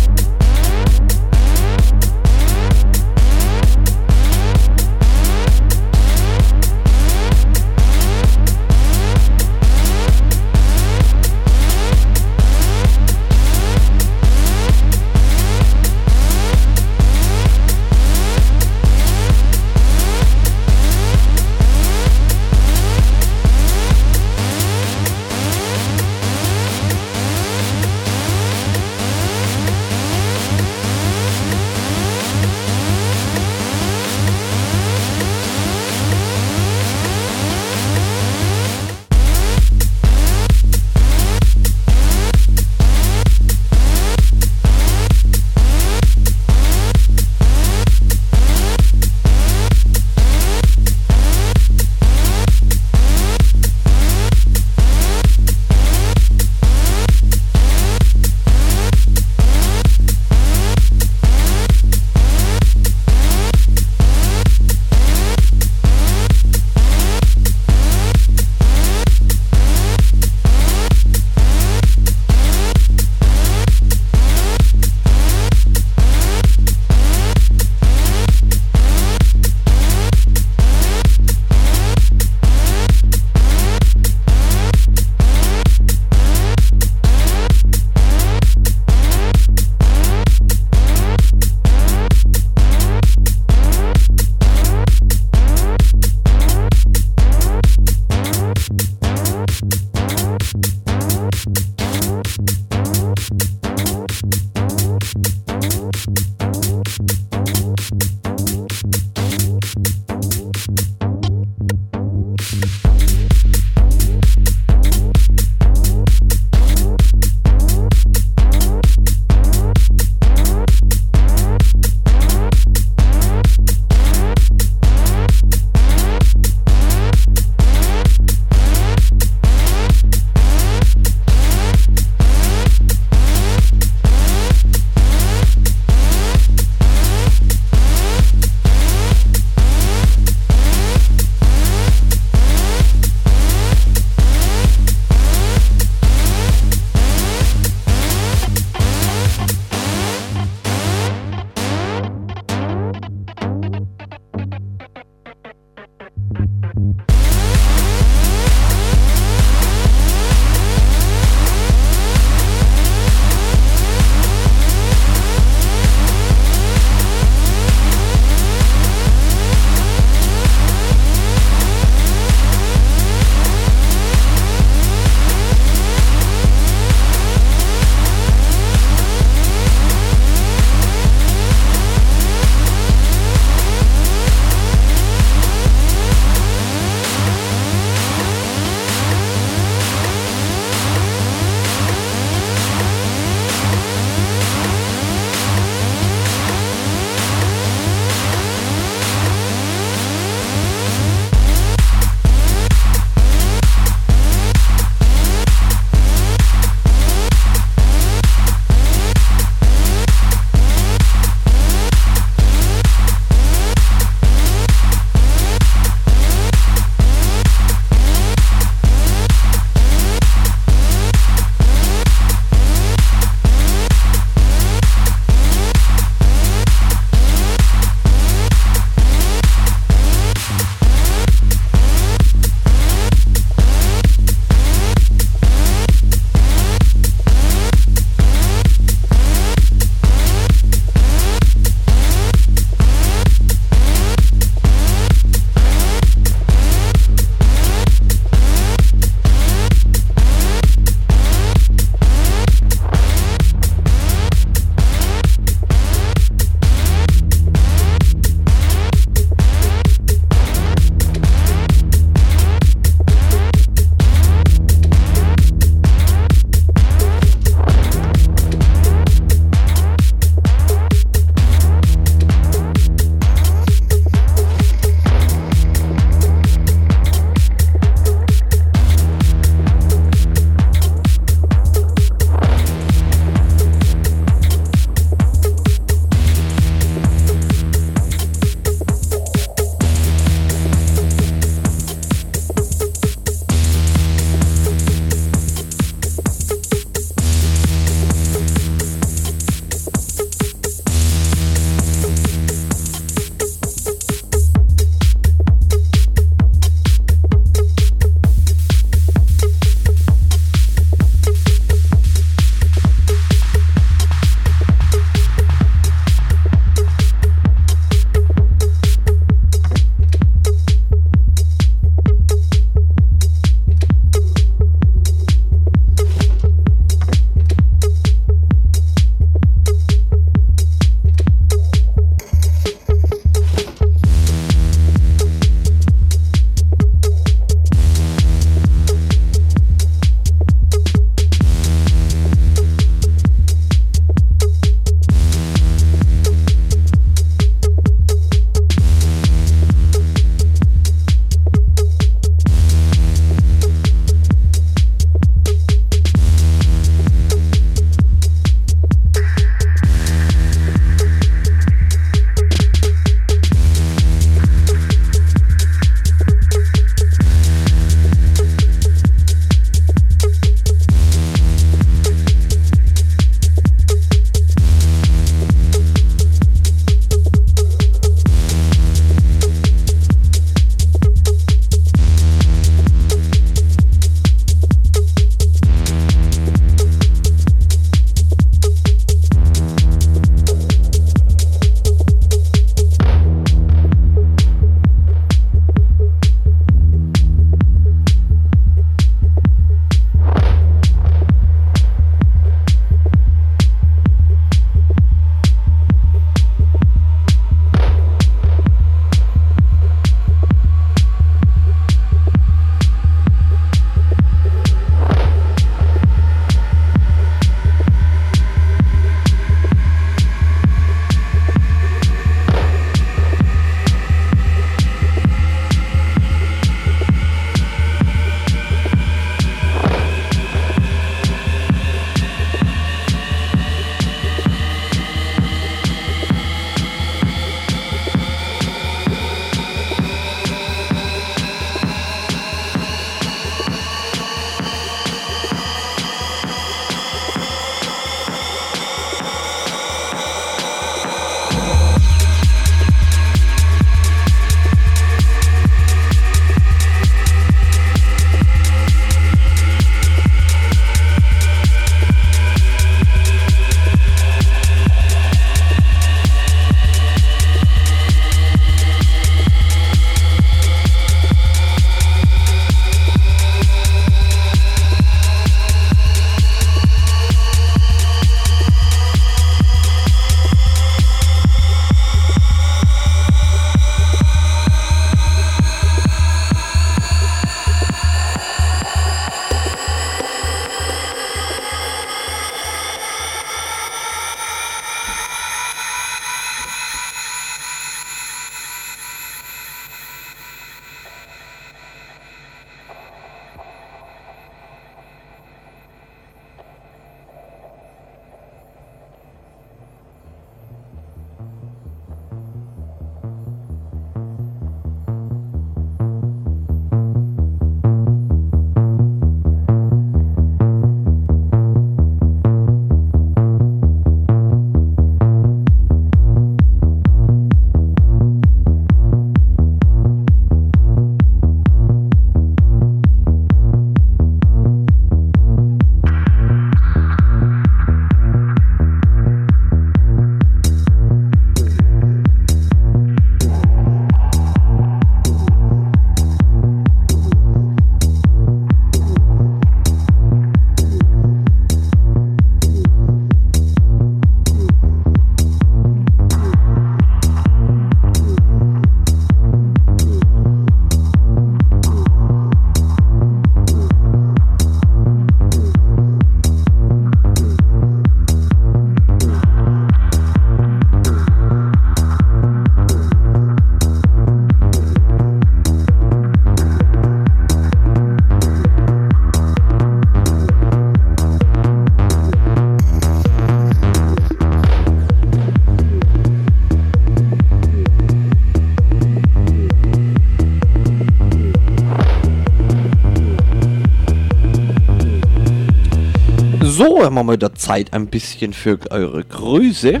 Wir 597.16 597.24
mal 597.24 597.32
wieder 597.32 597.54
Zeit 597.54 597.94
ein 597.94 598.08
bisschen 598.08 598.52
für 598.52 598.78
eure 598.90 599.24
Grüße. 599.24 600.00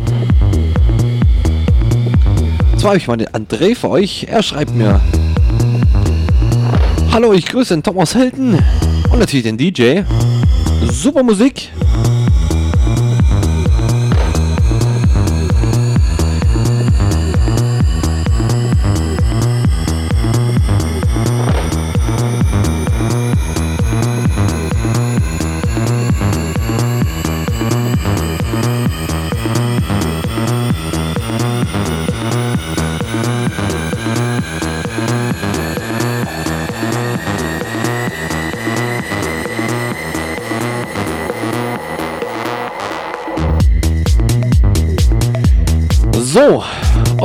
Zwar 2.76 2.90
habe 2.90 2.98
ich 2.98 3.08
mal 3.08 3.16
den 3.16 3.28
André 3.28 3.74
für 3.74 3.88
euch. 3.88 4.26
Er 4.28 4.42
schreibt 4.42 4.74
mir: 4.74 5.00
Hallo, 7.10 7.32
ich 7.32 7.46
grüße 7.46 7.74
den 7.74 7.82
Thomas 7.82 8.14
Helden 8.14 8.58
und 9.10 9.18
natürlich 9.18 9.44
den 9.44 9.56
DJ. 9.56 10.02
Super 10.90 11.22
Musik. 11.22 11.70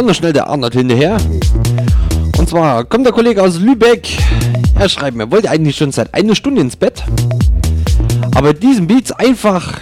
Und 0.02 0.07
noch 0.07 0.15
schnell 0.15 0.34
der 0.34 0.48
Arnold 0.48 0.73
hinterher. 0.73 1.18
Und 2.38 2.49
zwar 2.49 2.84
kommt 2.86 3.06
der 3.06 3.14
Kollege 3.14 3.44
aus 3.44 3.60
Lübeck. 3.60 4.10
Er 4.80 4.90
schreibt 4.90 5.15
mir, 5.15 5.30
wollte 5.30 5.49
eigentlich 5.49 5.78
schon 5.78 5.91
seit 5.91 6.11
einer 6.15 6.34
Stunde 6.36 6.61
ins 6.61 6.76
Bett. 6.76 7.03
Aber 8.34 8.53
diesen 8.53 8.88
Beats 8.88 9.11
einfach 9.11 9.80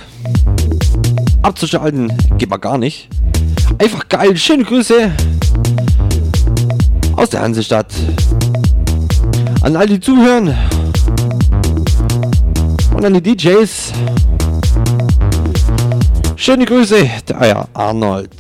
abzuschalten, 1.42 2.12
geht 2.38 2.50
mal 2.50 2.58
gar 2.58 2.78
nicht. 2.78 3.08
Einfach 3.78 4.10
geil. 4.10 4.36
Schöne 4.36 4.66
Grüße 4.66 5.10
aus 7.16 7.30
der 7.30 7.42
Hansestadt. 7.42 7.94
An 9.62 9.78
all 9.78 9.88
die 9.88 10.02
zuhören. 10.02 10.54
Und 12.94 13.06
an 13.06 13.14
die 13.14 13.22
DJs. 13.22 13.94
Schöne 16.36 16.66
Grüße, 16.66 17.10
der 17.30 17.68
Arnold. 17.74 18.32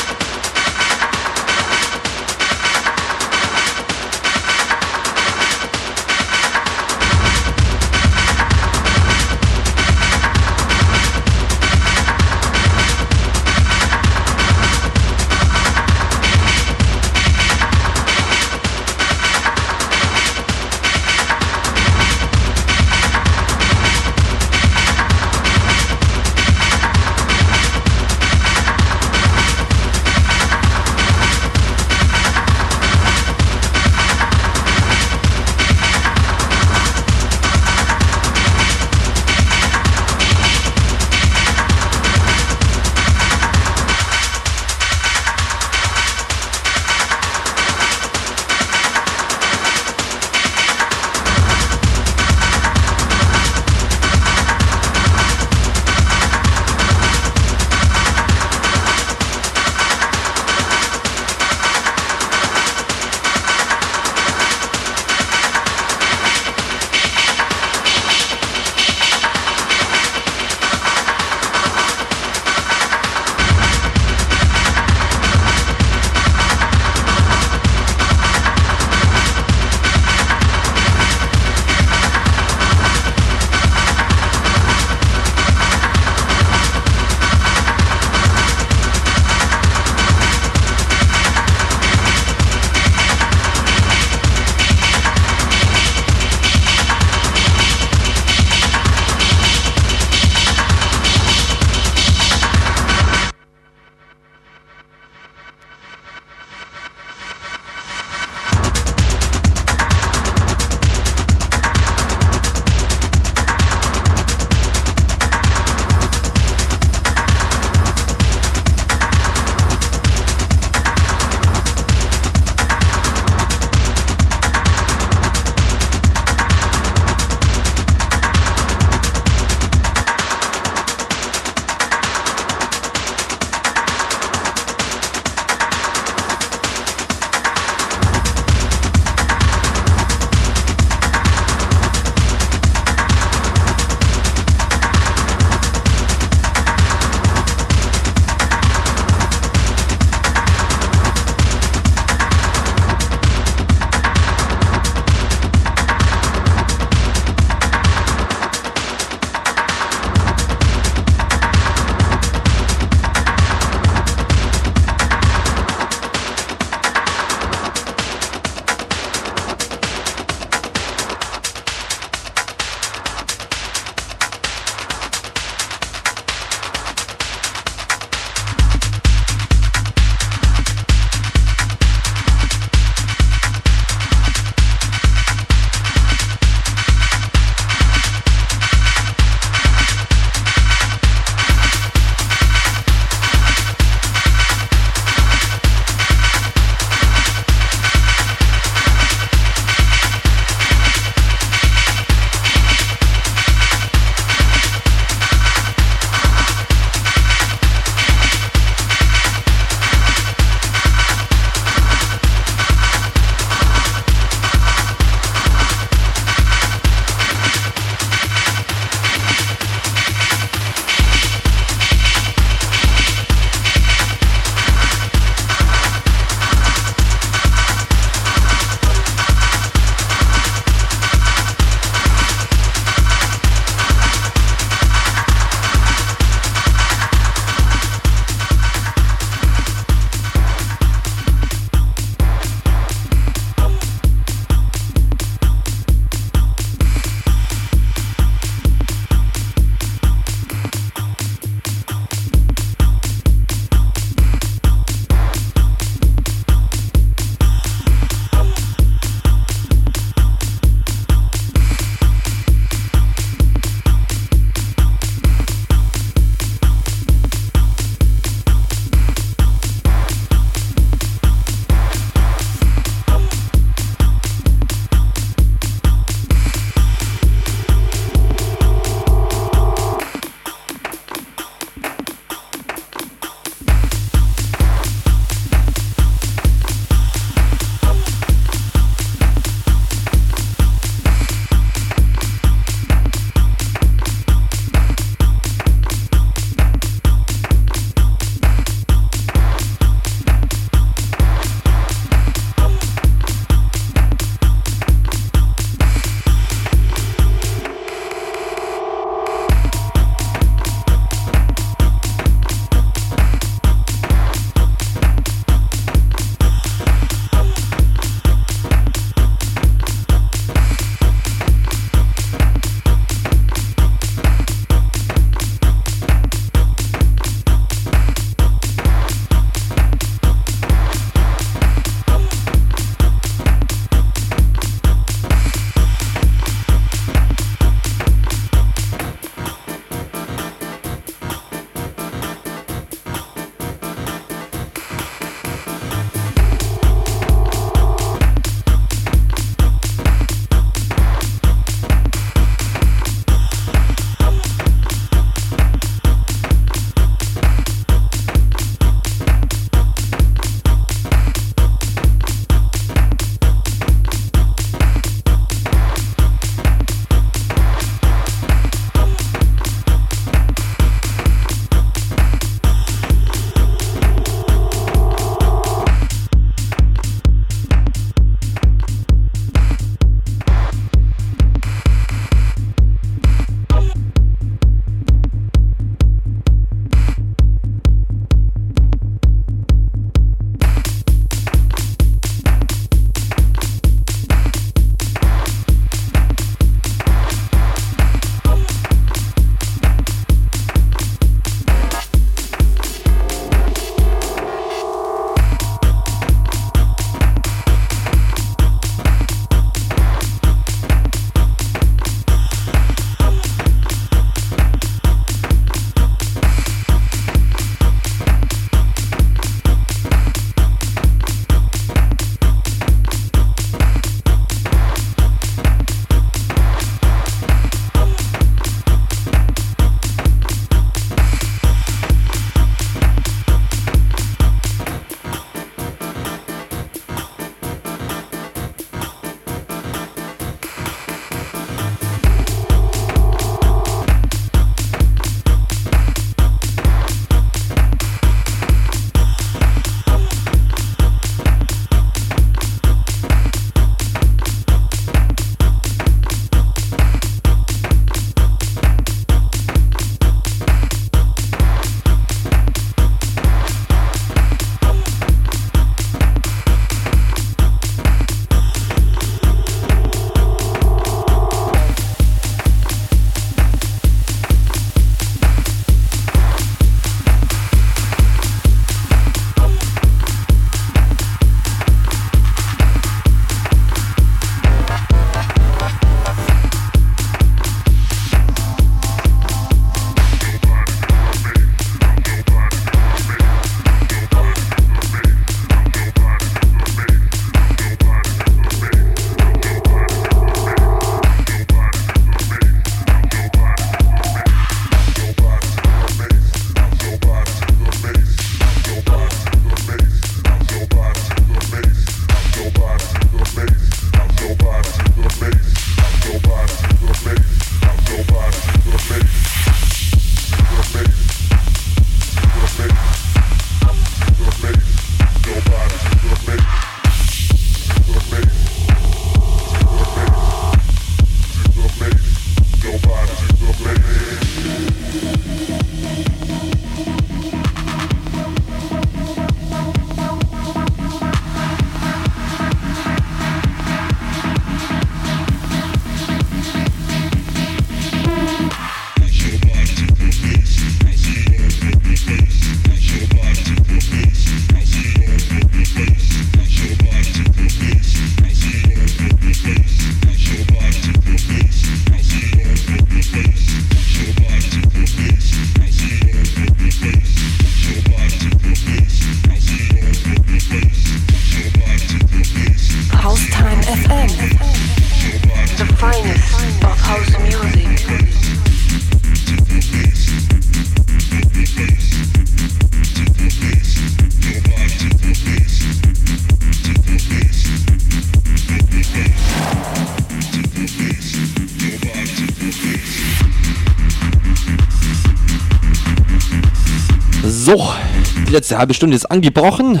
Halbe 598.78 598.94
Stunde 598.94 599.16
ist 599.16 599.26
angebrochen. 599.26 600.00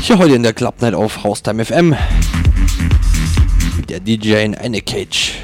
Hier 0.00 0.18
heute 0.18 0.34
in 0.34 0.42
der 0.42 0.54
Club 0.54 0.80
Night 0.80 0.94
auf 0.94 1.22
Haustime 1.24 1.62
FM. 1.62 1.94
Mit 3.76 3.90
der 3.90 4.00
DJ 4.00 4.44
in 4.44 4.54
eine 4.54 4.80
Cage. 4.80 5.34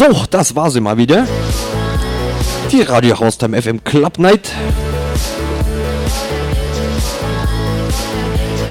So, 0.00 0.24
das 0.30 0.56
war 0.56 0.70
sie 0.70 0.80
mal 0.80 0.96
wieder. 0.96 1.26
Die 2.72 2.80
Radio 2.80 3.20
Haustime 3.20 3.60
FM 3.60 3.84
Club 3.84 4.18
Night. 4.18 4.50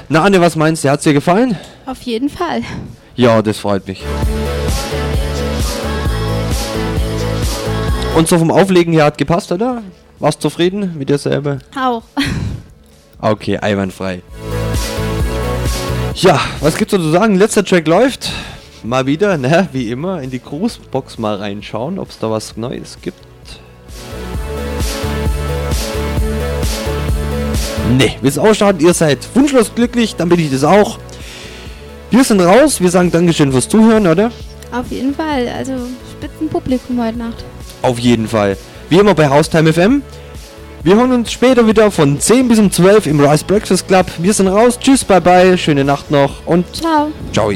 Na 0.08 0.24
Anne, 0.24 0.40
was 0.40 0.56
meinst 0.56 0.82
du? 0.82 0.90
Hat's 0.90 1.04
dir 1.04 1.12
gefallen? 1.12 1.56
Auf 1.86 2.02
jeden 2.02 2.28
Fall. 2.28 2.62
Ja, 3.14 3.42
das 3.42 3.60
freut 3.60 3.86
mich. 3.86 4.02
Und 8.16 8.26
so 8.26 8.36
vom 8.36 8.50
Auflegen 8.50 8.92
her 8.92 9.04
hat 9.04 9.16
gepasst, 9.16 9.52
oder? 9.52 9.84
Warst 10.18 10.42
zufrieden 10.42 10.98
mit 10.98 11.10
dir 11.10 11.18
selber? 11.18 11.60
Auch. 11.80 12.02
Okay, 13.20 13.56
einwandfrei. 13.56 14.22
Ja, 16.16 16.40
was 16.60 16.76
gibt's 16.76 16.90
so 16.90 16.98
zu 16.98 17.10
sagen? 17.12 17.36
Letzter 17.36 17.64
Track 17.64 17.86
läuft. 17.86 18.29
Mal 18.82 19.06
wieder, 19.06 19.36
ne, 19.36 19.68
wie 19.72 19.90
immer, 19.90 20.22
in 20.22 20.30
die 20.30 20.42
Grußbox 20.42 21.18
mal 21.18 21.36
reinschauen, 21.36 21.98
ob 21.98 22.10
es 22.10 22.18
da 22.18 22.30
was 22.30 22.56
Neues 22.56 22.98
gibt. 23.02 23.18
Ne, 27.98 28.14
wie 28.22 28.28
es 28.28 28.38
ausschaut, 28.38 28.80
ihr 28.80 28.94
seid 28.94 29.18
wunschlos 29.34 29.74
glücklich, 29.74 30.16
dann 30.16 30.28
bin 30.28 30.40
ich 30.40 30.50
das 30.50 30.64
auch. 30.64 30.98
Wir 32.10 32.24
sind 32.24 32.40
raus, 32.40 32.80
wir 32.80 32.90
sagen 32.90 33.10
Dankeschön 33.10 33.52
fürs 33.52 33.68
Zuhören, 33.68 34.06
oder? 34.06 34.30
Auf 34.72 34.90
jeden 34.90 35.14
Fall. 35.14 35.48
Also 35.48 35.72
Spitzenpublikum 36.12 37.04
heute 37.04 37.18
Nacht. 37.18 37.44
Auf 37.82 37.98
jeden 37.98 38.28
Fall. 38.28 38.56
Wie 38.88 38.98
immer 38.98 39.14
bei 39.14 39.28
Haustime 39.28 39.72
FM. 39.72 40.02
Wir 40.82 40.96
hören 40.96 41.12
uns 41.12 41.30
später 41.30 41.66
wieder 41.66 41.90
von 41.90 42.18
10 42.18 42.48
bis 42.48 42.58
um 42.58 42.70
12 42.70 43.06
im 43.06 43.20
Rice 43.20 43.44
Breakfast 43.44 43.86
Club. 43.86 44.06
Wir 44.18 44.32
sind 44.32 44.48
raus. 44.48 44.78
Tschüss, 44.78 45.04
bye 45.04 45.20
bye. 45.20 45.58
Schöne 45.58 45.84
Nacht 45.84 46.10
noch 46.10 46.46
und 46.46 46.64
Ciao. 46.74 47.10
ciao. 47.32 47.52